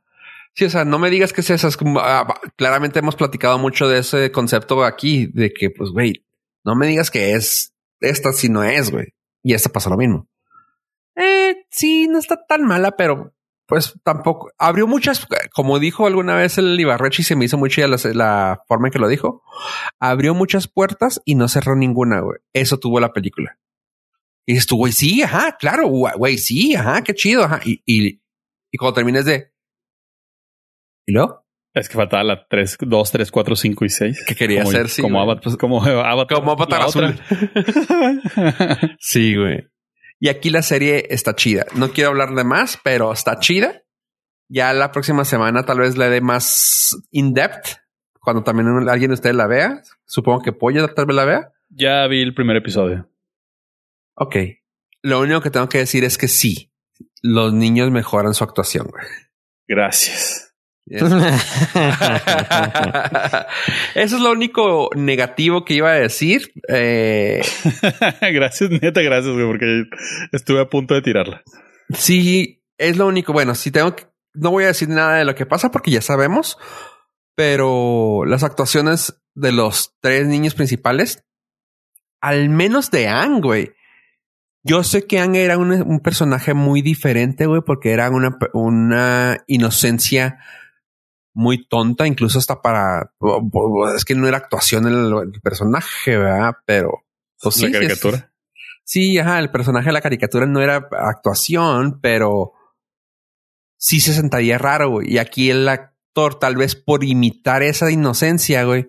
[0.54, 1.68] Sí, o sea, no me digas que es eso.
[1.68, 2.26] Es como, ah,
[2.56, 6.26] claramente hemos platicado mucho de ese concepto aquí, de que, pues, güey,
[6.64, 9.14] no me digas que es esta si no es, güey.
[9.42, 10.28] Y esta pasa lo mismo.
[11.16, 13.32] Eh, sí, no está tan mala, pero
[13.70, 17.86] pues tampoco abrió muchas, como dijo alguna vez el Ibarrechi, se me hizo muy chida
[17.86, 19.44] la, la forma en que lo dijo.
[20.00, 22.40] Abrió muchas puertas y no cerró ninguna, güey.
[22.52, 23.58] Eso tuvo la película.
[24.44, 27.60] Y dices tú, güey, sí, ajá, claro, güey, sí, ajá, qué chido, ajá.
[27.64, 28.20] Y, y,
[28.72, 29.52] y cuando termines de.
[31.06, 31.46] ¿Y luego?
[31.72, 34.24] Es que faltaba la 3, 2, 3, 4, 5 y 6.
[34.26, 34.88] ¿Qué quería como, hacer?
[34.88, 35.24] Sí, como, güey.
[35.24, 36.38] avatar, como Avatar.
[36.40, 37.14] Como Avatar azul.
[38.98, 39.69] Sí, güey.
[40.20, 41.64] Y aquí la serie está chida.
[41.74, 43.82] No quiero hablar de más, pero está chida.
[44.48, 47.78] Ya la próxima semana tal vez le dé más in-depth.
[48.20, 49.82] Cuando también alguien de ustedes la vea.
[50.04, 51.52] Supongo que Pollo tal vez la vea.
[51.70, 53.08] ya vi el primer episodio.
[54.14, 54.36] Ok.
[55.02, 56.70] Lo único que tengo que decir es que sí.
[57.22, 58.90] Los niños mejoran su actuación.
[59.66, 60.49] Gracias.
[63.94, 66.52] Eso es lo único negativo que iba a decir.
[66.68, 67.40] Eh,
[68.32, 69.84] gracias, neta, gracias, güey, porque
[70.32, 71.42] estuve a punto de tirarla.
[71.90, 73.32] Sí, es lo único.
[73.32, 76.02] Bueno, si tengo que, no voy a decir nada de lo que pasa porque ya
[76.02, 76.58] sabemos,
[77.36, 81.24] pero las actuaciones de los tres niños principales,
[82.20, 83.74] al menos de Ang, güey.
[84.64, 89.44] Yo sé que Ang era un, un personaje muy diferente, güey, porque era una, una
[89.46, 90.40] inocencia
[91.32, 93.12] muy tonta, incluso hasta para,
[93.94, 96.54] es que no era actuación el, el personaje, ¿verdad?
[96.66, 97.04] Pero,
[97.40, 98.18] pues sí, la caricatura.
[98.18, 98.24] sí,
[98.84, 102.54] Sí, ajá, el personaje de la caricatura no era actuación, pero
[103.76, 105.12] sí se sentaría raro, güey.
[105.12, 108.88] Y aquí el actor, tal vez por imitar esa inocencia, güey,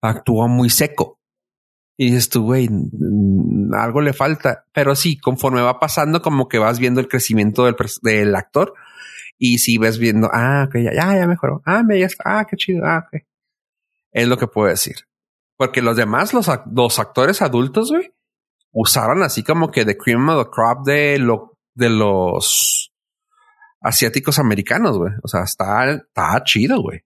[0.00, 1.20] actúa muy seco.
[1.98, 2.70] Y dices tú, güey,
[3.72, 4.64] algo le falta.
[4.72, 8.72] Pero sí, conforme va pasando, como que vas viendo el crecimiento del, del actor.
[9.38, 11.62] Y si ves viendo, ah, ok, ya, ya, ya mejoró.
[11.64, 12.40] Ah, me ya está.
[12.40, 12.84] Ah, qué chido.
[12.84, 13.22] Ah, ok.
[14.10, 14.96] Es lo que puedo decir.
[15.56, 18.12] Porque los demás, los, los actores adultos, güey,
[18.72, 22.92] usaron así como que the cream of the crop de lo de los
[23.80, 25.12] asiáticos americanos, güey.
[25.22, 27.00] O sea, está, está chido, güey.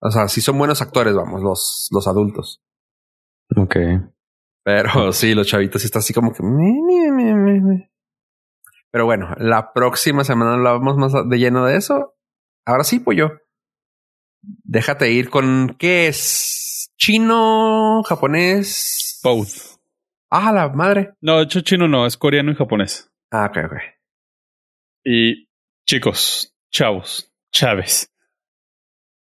[0.00, 2.62] O sea, sí son buenos actores, vamos, los, los adultos.
[3.54, 3.76] Ok.
[4.64, 6.42] Pero sí, los chavitos sí está así como que.
[8.96, 12.14] Pero bueno, la próxima semana hablamos más de lleno de eso.
[12.64, 13.28] Ahora sí, pues yo.
[14.40, 19.20] Déjate ir con qué es chino, japonés.
[19.22, 19.78] Both.
[20.30, 21.12] Ah, la madre.
[21.20, 23.12] No, de hecho, chino no, es coreano y japonés.
[23.30, 23.74] Ah, ok, ok.
[25.04, 25.50] Y
[25.86, 28.10] chicos, chavos, chaves,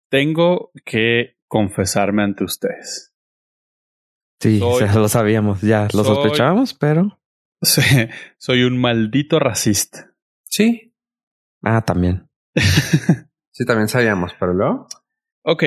[0.10, 3.14] tengo que confesarme ante ustedes.
[4.40, 7.19] Sí, Soy- ya lo sabíamos, ya lo soy- sospechábamos, pero.
[7.62, 10.14] Soy- Soy un maldito racista.
[10.44, 10.86] Sí,
[11.62, 12.30] Ah, también.
[13.52, 14.88] sí, también sabíamos, pero luego.
[15.44, 15.64] Ok,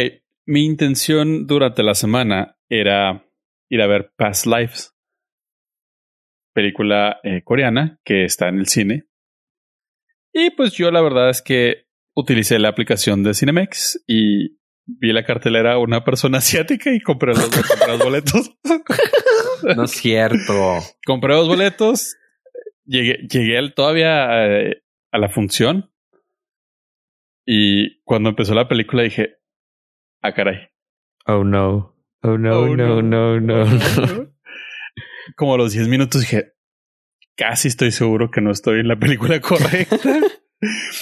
[0.46, 3.26] mi intención durante la semana era
[3.68, 4.94] ir a ver Past Lives,
[6.54, 9.06] película eh, coreana que está en el cine.
[10.32, 15.24] Y pues yo la verdad es que utilicé la aplicación de Cinemex y vi la
[15.24, 18.50] cartelera a una persona asiática y compré los, compré los boletos.
[19.76, 20.80] No es cierto.
[21.06, 22.16] compré los boletos,
[22.84, 25.92] llegué, llegué al- todavía eh, a la función
[27.46, 29.36] y cuando empezó la película dije,
[30.20, 30.68] ah caray.
[31.26, 31.96] Oh no.
[32.22, 34.32] Oh no, Oh, no, no, no, no.
[35.36, 36.54] Como a los 10 minutos dije,
[37.36, 39.96] casi estoy seguro que no estoy en la película correcta.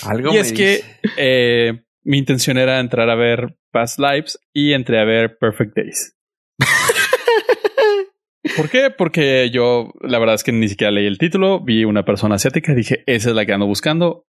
[0.05, 0.83] Algo y me es que
[1.16, 6.16] eh, mi intención era entrar a ver Past Lives y entré a ver Perfect Days.
[8.57, 8.90] ¿Por qué?
[8.90, 12.72] Porque yo la verdad es que ni siquiera leí el título, vi una persona asiática
[12.72, 14.26] y dije, esa es la que ando buscando,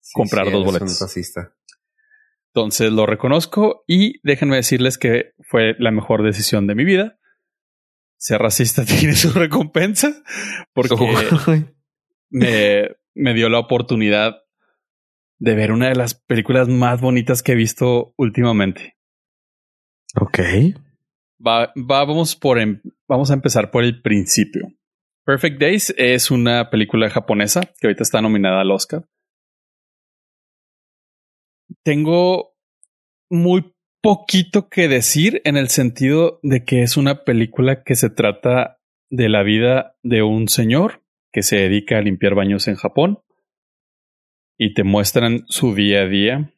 [0.00, 1.00] Sí, comprar sí, dos boletos.
[1.00, 1.54] racista.
[2.52, 7.18] Entonces lo reconozco y déjenme decirles que fue la mejor decisión de mi vida.
[8.16, 10.22] Ser racista tiene su recompensa
[10.72, 10.94] porque
[12.30, 14.43] me, me dio la oportunidad
[15.44, 18.96] de ver una de las películas más bonitas que he visto últimamente.
[20.18, 20.38] ok.
[21.46, 24.72] Va, vamos por em- vamos a empezar por el principio.
[25.26, 29.04] Perfect Days es una película japonesa que ahorita está nominada al Oscar.
[31.82, 32.54] Tengo
[33.30, 38.80] muy poquito que decir en el sentido de que es una película que se trata
[39.10, 43.24] de la vida de un señor que se dedica a limpiar baños en Japón
[44.58, 46.54] y te muestran su día a día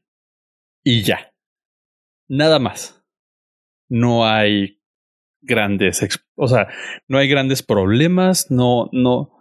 [0.83, 1.33] y ya.
[2.29, 3.05] Nada más.
[3.89, 4.81] No hay
[5.41, 6.69] grandes, o sea,
[7.07, 9.33] no hay grandes problemas, no, no.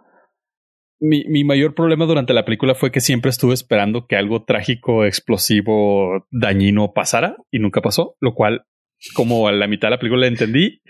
[1.00, 5.04] Mi, mi mayor problema durante la película fue que siempre estuve esperando que algo trágico,
[5.04, 8.66] explosivo, dañino pasara y nunca pasó, lo cual,
[9.14, 10.80] como a la mitad de la película la entendí,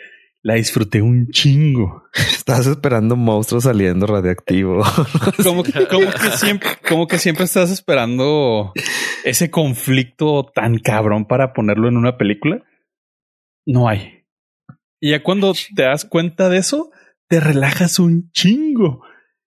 [0.46, 2.04] la disfruté un chingo.
[2.14, 4.84] Estás esperando monstruos saliendo radioactivo.
[5.42, 8.72] Como, que- como que siempre, como que siempre estás esperando
[9.24, 12.62] ese conflicto tan cabrón para ponerlo en una película.
[13.66, 14.24] No hay.
[15.00, 16.90] Y ya cuando te das cuenta de eso,
[17.28, 19.02] te relajas un chingo.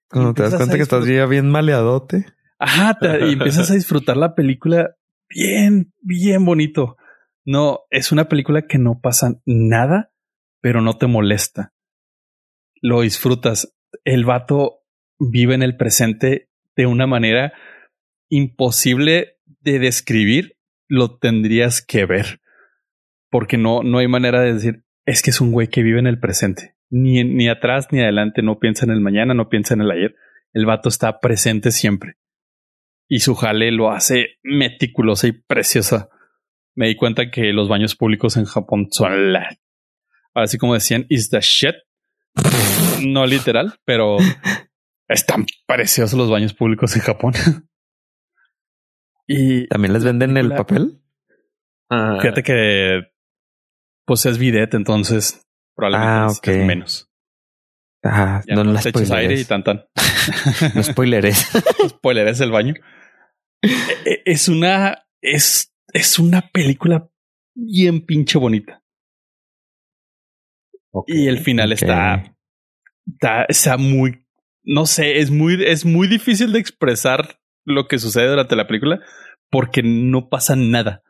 [0.09, 2.25] Cuando te das cuenta que estás ya bien maleadote.
[2.59, 4.95] Ajá, te- y empiezas a disfrutar la película
[5.29, 6.97] bien, bien bonito.
[7.45, 10.11] No, es una película que no pasa nada,
[10.61, 11.73] pero no te molesta.
[12.81, 13.75] Lo disfrutas.
[14.03, 14.81] El vato
[15.19, 17.53] vive en el presente de una manera
[18.29, 20.57] imposible de describir.
[20.87, 22.41] Lo tendrías que ver.
[23.29, 26.07] Porque no, no hay manera de decir, es que es un güey que vive en
[26.07, 26.75] el presente.
[26.89, 30.15] Ni, ni atrás ni adelante, no piensa en el mañana, no piensa en el ayer.
[30.53, 32.15] El vato está presente siempre.
[33.07, 36.09] Y su jale lo hace meticulosa y preciosa.
[36.75, 39.49] Me di cuenta que los baños públicos en Japón son la.
[40.35, 41.75] Así como decían, is the shit.
[43.05, 44.17] no literal, pero
[45.07, 47.33] están preciosos los baños públicos en Japón.
[49.27, 51.01] y ¿También les venden el papel?
[51.89, 53.01] Ah, fíjate que
[54.05, 57.09] pues es bidet, entonces probablemente Ah, menos.
[58.03, 59.47] Ah, Ya no, no no la te echas aire y spoileres.
[59.47, 59.85] tan tan.
[60.75, 61.47] No spoileres.
[61.89, 62.73] Spoiler, es el baño.
[63.61, 63.69] E-
[64.05, 67.09] e- Es una, es, es una película
[67.55, 68.83] bien pinche bonita.
[71.07, 72.35] Y el final está,
[73.07, 74.25] está, está muy,
[74.63, 78.99] no sé, es muy, es muy difícil de expresar lo que sucede durante la película
[79.49, 81.03] porque no pasa nada.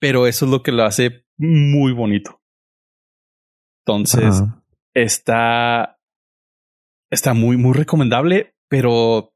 [0.00, 2.40] Pero eso es lo que lo hace muy bonito.
[3.84, 4.42] Entonces,
[4.94, 5.98] está,
[7.10, 9.32] está muy, muy recomendable, pero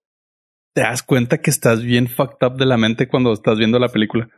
[0.74, 3.88] te das cuenta que estás bien fucked up de la mente cuando estás viendo la
[3.88, 4.28] película,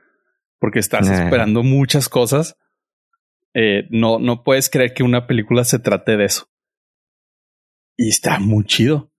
[0.61, 1.25] porque estás Nah.
[1.25, 2.57] esperando muchas cosas.
[3.55, 6.49] Eh, no, no puedes creer que una película se trate de eso.
[7.97, 9.13] Y está muy chido.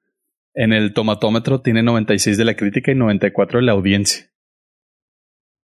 [0.54, 4.32] En el tomatómetro tiene 96 de la crítica y 94 de la audiencia.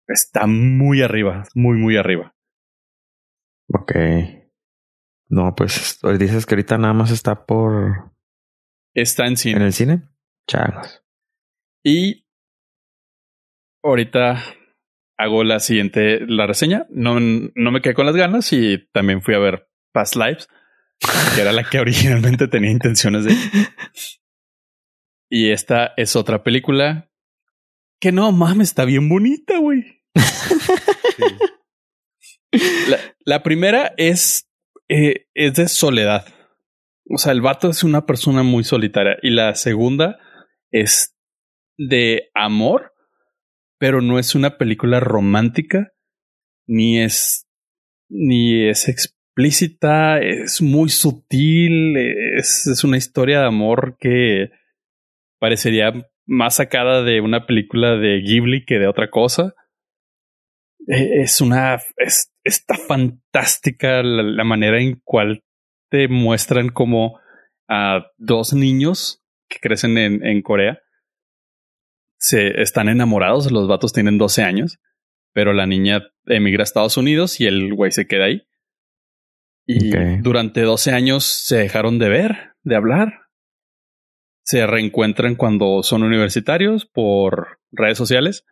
[0.08, 2.36] Está muy arriba, muy, muy arriba.
[3.72, 3.92] Ok.
[5.28, 8.12] No, pues dices que ahorita nada más está por
[8.96, 9.58] Está en cine.
[9.58, 10.10] en el cine.
[10.48, 11.04] Changos.
[11.84, 12.26] Y
[13.84, 14.44] ahorita
[15.20, 16.88] hago la siguiente, la reseña.
[16.90, 20.48] No, no me quedé con las ganas y también fui a ver Past Lives,
[21.36, 23.36] que era la que originalmente tenía intenciones de.
[25.32, 27.12] Y esta es otra película
[28.00, 30.02] que no mames, está bien bonita, güey.
[32.88, 34.50] La, la primera es,
[34.88, 36.26] eh, es de soledad.
[37.08, 39.18] O sea, el vato es una persona muy solitaria.
[39.22, 40.18] Y la segunda
[40.72, 41.16] es
[41.78, 42.96] de amor,
[43.80, 45.94] pero no es una película romántica,
[46.68, 47.48] ni es,
[48.10, 54.52] ni es explícita, es muy sutil, es, es una historia de amor que
[55.40, 55.94] parecería
[56.28, 59.56] más sacada de una película de Ghibli que de otra cosa.
[60.88, 65.44] Eh, Es una, es, está fantástica la, la manera en cual
[65.90, 67.20] te muestran como
[67.70, 70.82] a dos niños que crecen en, en Corea
[72.20, 74.80] se están enamorados, los vatos tienen 12 años,
[75.34, 78.44] pero la niña emigra a Estados Unidos y el güey se queda ahí.
[79.66, 79.92] Y
[80.22, 83.20] durante 12 años se dejaron de ver, de hablar.
[84.44, 88.46] Se reencuentran cuando son universitarios por redes sociales.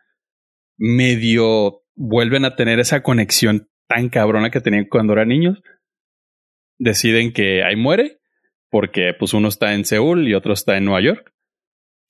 [0.76, 5.60] Medio vuelven a tener esa conexión tan cabrona que tenían cuando eran niños.
[6.78, 8.20] Deciden que ahí muere
[8.70, 11.34] porque pues uno está en Seúl y otro está en Nueva York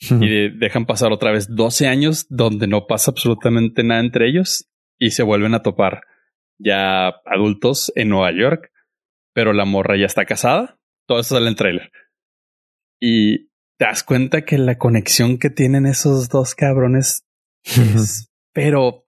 [0.00, 4.68] y de- dejan pasar otra vez 12 años donde no pasa absolutamente nada entre ellos
[4.98, 6.02] y se vuelven a topar
[6.58, 8.70] ya adultos en Nueva York,
[9.34, 10.78] pero la morra ya está casada.
[11.06, 11.90] Todo eso sale en el trailer.
[13.00, 13.46] Y
[13.78, 17.24] te das cuenta que la conexión que tienen esos dos cabrones
[17.64, 19.04] es, pero,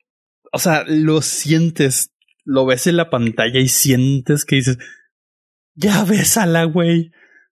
[0.53, 2.12] o sea, lo sientes,
[2.45, 4.78] lo ves en la pantalla y sientes que dices,
[5.74, 7.11] ya bésala, güey.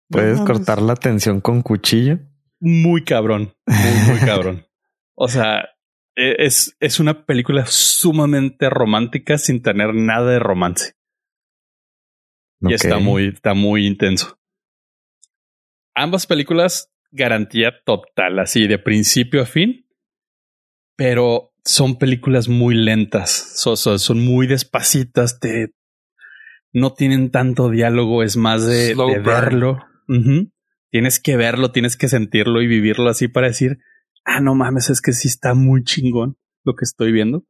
[0.08, 0.46] Puedes Vamos.
[0.50, 2.20] cortar la tensión con cuchillo.
[2.60, 4.64] Muy cabrón, muy, muy cabrón.
[5.20, 5.68] O sea,
[6.14, 10.92] e- es, es una película sumamente romántica sin tener nada de romance.
[12.60, 14.38] Y está muy, está muy intenso.
[15.96, 19.88] Ambas películas, garantía total, así de principio a fin.
[20.96, 23.30] Pero son películas muy lentas.
[23.56, 25.40] So- so- son muy despacitas.
[25.40, 25.72] Te,
[26.72, 28.22] no tienen tanto diálogo.
[28.22, 29.84] Es más de, verlo.
[30.90, 33.78] Tienes que verlo, tienes que sentirlo y vivirlo así para decir,
[34.24, 37.44] ah, no mames, es que sí está muy chingón lo que estoy viendo.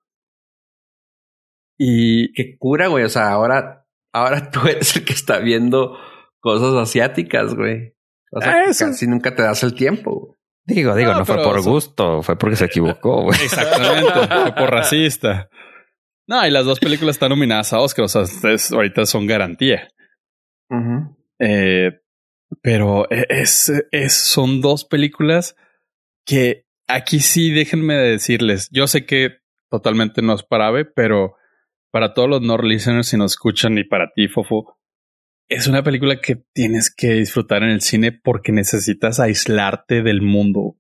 [1.79, 3.05] Y Qué cura, güey.
[3.05, 5.97] O sea, ahora, ahora tú eres el que está viendo
[6.41, 7.95] cosas asiáticas, güey.
[8.31, 8.87] O sea, Eso.
[8.87, 10.21] casi nunca te das el tiempo.
[10.21, 10.39] güey.
[10.67, 13.39] Digo, digo, No, no, fue por gusto, fue porque se equivocó, güey.
[13.43, 15.49] Exactamente, fue por racista.
[16.27, 18.25] No, y las dos películas están nominadas a Oscar, o sea,
[18.73, 19.89] ahorita son garantía.
[21.39, 21.93] Eh,
[22.63, 25.57] pero e- es, es, son dos películas
[26.25, 29.39] que aquí sí déjenme decirles, yo sé que
[29.71, 31.37] totalmente no es para pero
[31.91, 34.79] para todos los no listeners si nos escuchan y para ti, Fofo,
[35.49, 40.77] es una película que tienes que disfrutar en el cine porque necesitas aislarte del mundo.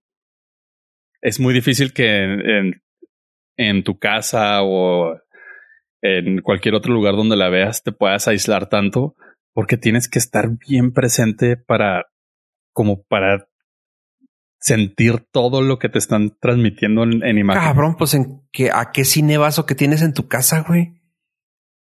[1.22, 2.82] Es muy difícil que en,
[3.56, 5.18] en tu casa o
[6.02, 9.16] en cualquier otro lugar donde la veas te puedas aislar tanto
[9.58, 12.06] porque tienes que estar bien presente para
[12.72, 13.48] como para
[14.60, 17.60] sentir todo lo que te están transmitiendo en, en imagen.
[17.64, 20.92] Cabrón, pues en qué, a qué cine vas o qué tienes en tu casa, güey.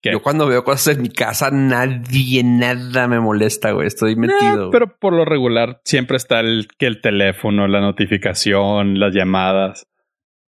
[0.01, 0.13] ¿Qué?
[0.13, 3.87] Yo cuando veo cosas en mi casa, nadie, nada me molesta, güey.
[3.87, 4.69] Estoy Eh, metido.
[4.71, 9.87] pero por lo regular siempre está el que el teléfono, la notificación, las llamadas,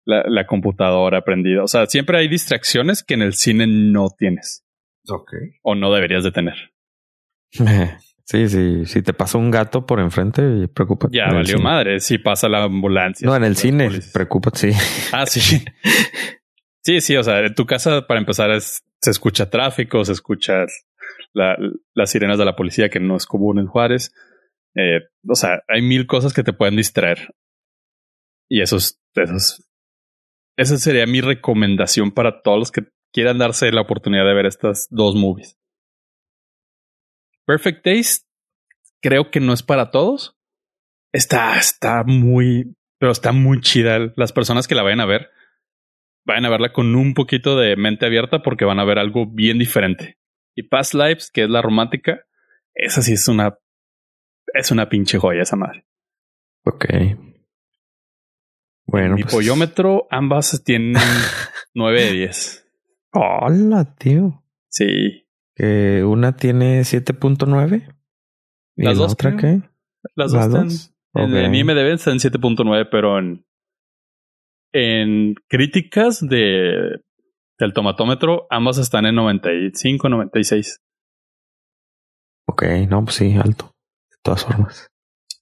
[0.04, 1.64] la, la computadora prendida.
[1.64, 4.64] O sea, siempre hay distracciones que en el cine no tienes
[5.08, 5.32] Ok.
[5.62, 6.54] o no deberías de tener.
[8.24, 11.16] Sí, sí, si te pasa un gato por enfrente, preocúpate.
[11.16, 11.62] Ya valió cine.
[11.64, 13.26] madre si pasa la ambulancia.
[13.26, 15.08] No, en el cine, preocúpate, sí.
[15.12, 15.64] Ah, sí.
[16.82, 20.64] Sí, sí, o sea, en tu casa para empezar es, se escucha tráfico, se escucha
[21.34, 21.56] la-
[21.94, 24.14] las sirenas de la policía que no es común en Juárez.
[24.76, 27.34] Eh, o sea, hay mil cosas que te pueden distraer.
[28.48, 29.68] Y eso es, eso es-
[30.56, 32.82] esa sería mi recomendación para todos los que
[33.12, 35.58] quieran darse la oportunidad de ver estas dos movies.
[37.46, 38.26] Perfect Days
[39.02, 40.36] creo que no es para todos.
[41.12, 43.98] Está, está muy, pero está muy chida.
[44.16, 45.30] Las personas que la vayan a ver,
[46.24, 49.58] vayan a verla con un poquito de mente abierta porque van a ver algo bien
[49.58, 50.18] diferente.
[50.54, 52.24] Y Past Lives, que es la romántica,
[52.74, 53.58] esa sí es una,
[54.54, 55.86] es una pinche joya esa madre.
[56.64, 56.84] Ok.
[58.86, 60.94] Bueno, Mi pues- pollómetro, ambas tienen
[61.74, 62.66] 9 de 10.
[63.12, 64.44] Hola, tío.
[64.68, 65.26] Sí.
[65.60, 67.94] Que una tiene 7.9.
[68.76, 69.60] ¿Y Las la dos, otra creo.
[69.60, 69.68] qué?
[70.16, 70.72] Las ¿Las dos,
[71.12, 73.44] están en, IMDb están 7.9, pero en,
[74.72, 77.02] en críticas de
[77.58, 80.80] del tomatómetro, ambas están en 95, 96.
[82.46, 83.76] Ok, no, pues sí, alto.
[84.10, 84.88] De todas formas.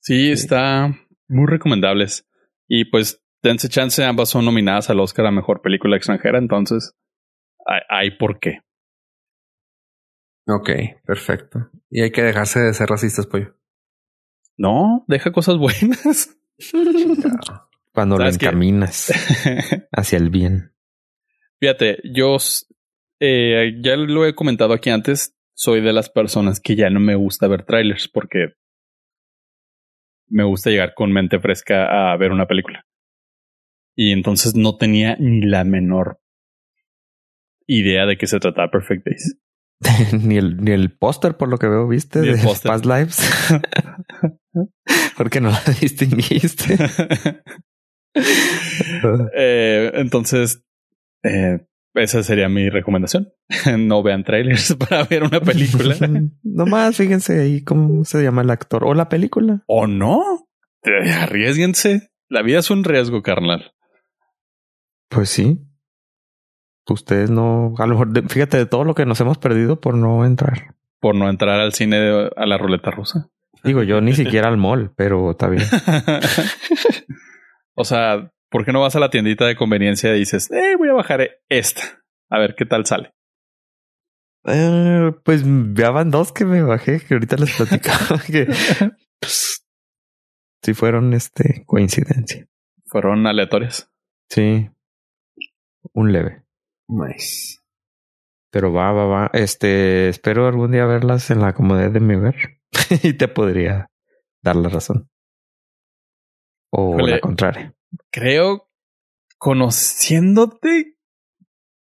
[0.00, 0.92] Sí, está
[1.28, 2.28] muy recomendables.
[2.66, 6.92] Y pues dense chance, ambas son nominadas al Oscar a Mejor Película Extranjera, entonces
[7.64, 8.62] hay, hay por qué.
[10.49, 10.70] Ok,
[11.05, 11.70] perfecto.
[11.90, 13.55] Y hay que dejarse de ser racistas, pollo.
[14.57, 16.36] No, deja cosas buenas.
[17.92, 19.12] Cuando lo encaminas
[19.92, 20.72] hacia el bien.
[21.61, 22.38] Fíjate, yo
[23.20, 27.14] eh, ya lo he comentado aquí antes, soy de las personas que ya no me
[27.14, 28.55] gusta ver trailers porque
[30.28, 32.86] me gusta llegar con mente fresca a ver una película.
[33.94, 36.20] Y entonces no tenía ni la menor
[37.66, 39.38] idea de qué se trataba Perfect Days.
[40.12, 42.36] ni el, ni el póster, por lo que veo, viste, de.
[42.64, 43.20] Past Lives.
[45.16, 46.76] Porque no la distinguiste.
[49.36, 50.64] Eh, entonces,
[51.22, 51.60] eh,
[51.94, 53.32] esa sería mi recomendación.
[53.78, 55.94] no vean trailers para ver una película.
[56.42, 59.62] Nomás fíjense ahí cómo se llama el actor o la película.
[59.66, 60.48] ¿O no?
[60.82, 62.10] Eh, Arriesguense.
[62.28, 63.72] La vida es un riesgo, carnal.
[65.08, 65.67] Pues sí.
[66.89, 70.24] Ustedes no, a lo mejor, fíjate de todo lo que nos hemos perdido por no
[70.24, 70.74] entrar.
[71.01, 73.28] Por no entrar al cine de- a la ruleta rusa.
[73.62, 75.62] Digo, yo ni siquiera al mall, pero está bien.
[77.74, 80.89] o sea, ¿por qué no vas a la tiendita de conveniencia y dices, eh, voy
[80.89, 82.03] a bajar esta?
[82.30, 83.14] A ver qué tal sale.
[84.47, 88.47] Eh, pues ya van dos que me bajé, que ahorita les platicaba que
[89.20, 89.66] pues,
[90.62, 92.47] sí fueron este coincidencia.
[92.86, 93.91] Fueron aleatorias.
[94.30, 94.70] Sí.
[95.93, 96.45] Un leve.
[96.89, 97.59] Nice.
[98.51, 99.30] Pero va, va, va.
[99.34, 102.34] Este, espero algún día verlas en la comodidad de mi ver
[103.03, 103.91] y te podría
[104.43, 105.09] dar la razón.
[106.70, 107.12] O Híjole.
[107.12, 107.74] la contraria.
[108.11, 108.68] Creo,
[109.39, 110.97] conociéndote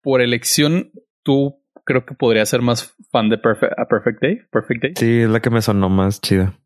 [0.02, 0.90] por elección,
[1.24, 4.38] tú creo que podrías ser más fan de Perfect, a Perfect Day.
[4.50, 4.92] Perfect Day.
[4.96, 6.58] Sí, es la que me sonó más chida.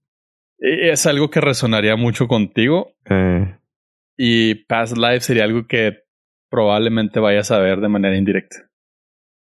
[0.59, 3.57] E- Es algo que resonaría mucho contigo Eh,
[4.17, 6.03] y Past Life sería algo que
[6.53, 8.69] probablemente vayas a ver de manera indirecta.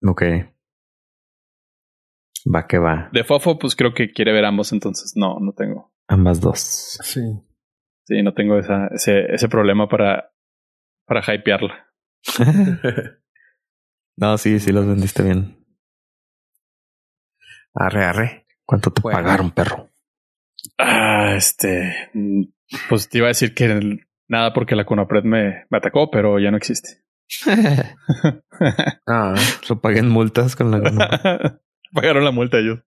[0.06, 0.22] ok.
[2.54, 3.08] Va que va.
[3.12, 5.92] De Fofo, pues creo que quiere ver ambos, entonces no, no tengo.
[6.08, 6.60] Ambas dos.
[7.02, 7.20] Sí.
[8.04, 10.32] Sí, no tengo esa, ese, ese problema para,
[11.06, 11.86] para hypearla.
[14.16, 15.64] no, sí, sí los vendiste bien.
[17.74, 18.46] Arre, arre.
[18.64, 19.18] ¿Cuánto te Bueno.
[19.18, 19.88] pagaron, perro?
[20.78, 22.10] Ah, este.
[22.14, 22.42] mm,
[22.88, 26.38] Pues te iba a decir que el- nada porque la Conapred me, me atacó, pero
[26.38, 27.02] ya no existe.
[29.06, 29.34] Ah,
[29.68, 31.60] Lo pagué en multas con la...
[31.94, 32.80] Pagaron la multa ellos.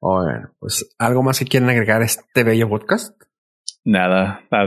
[0.00, 3.18] bueno, pues algo más que quieren agregar a este bello podcast.
[3.84, 4.66] Nada, a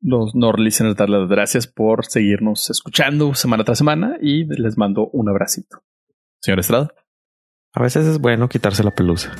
[0.00, 5.08] los Nord listeners darles las gracias por seguirnos escuchando semana tras semana y les mando
[5.08, 5.82] un abracito.
[6.40, 6.94] Señor Estrada.
[7.74, 9.32] A veces es bueno quitarse la pelusa.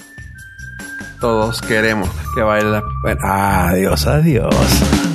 [1.20, 3.68] Todos queremos que baile la.
[3.68, 5.09] Adiós, adiós.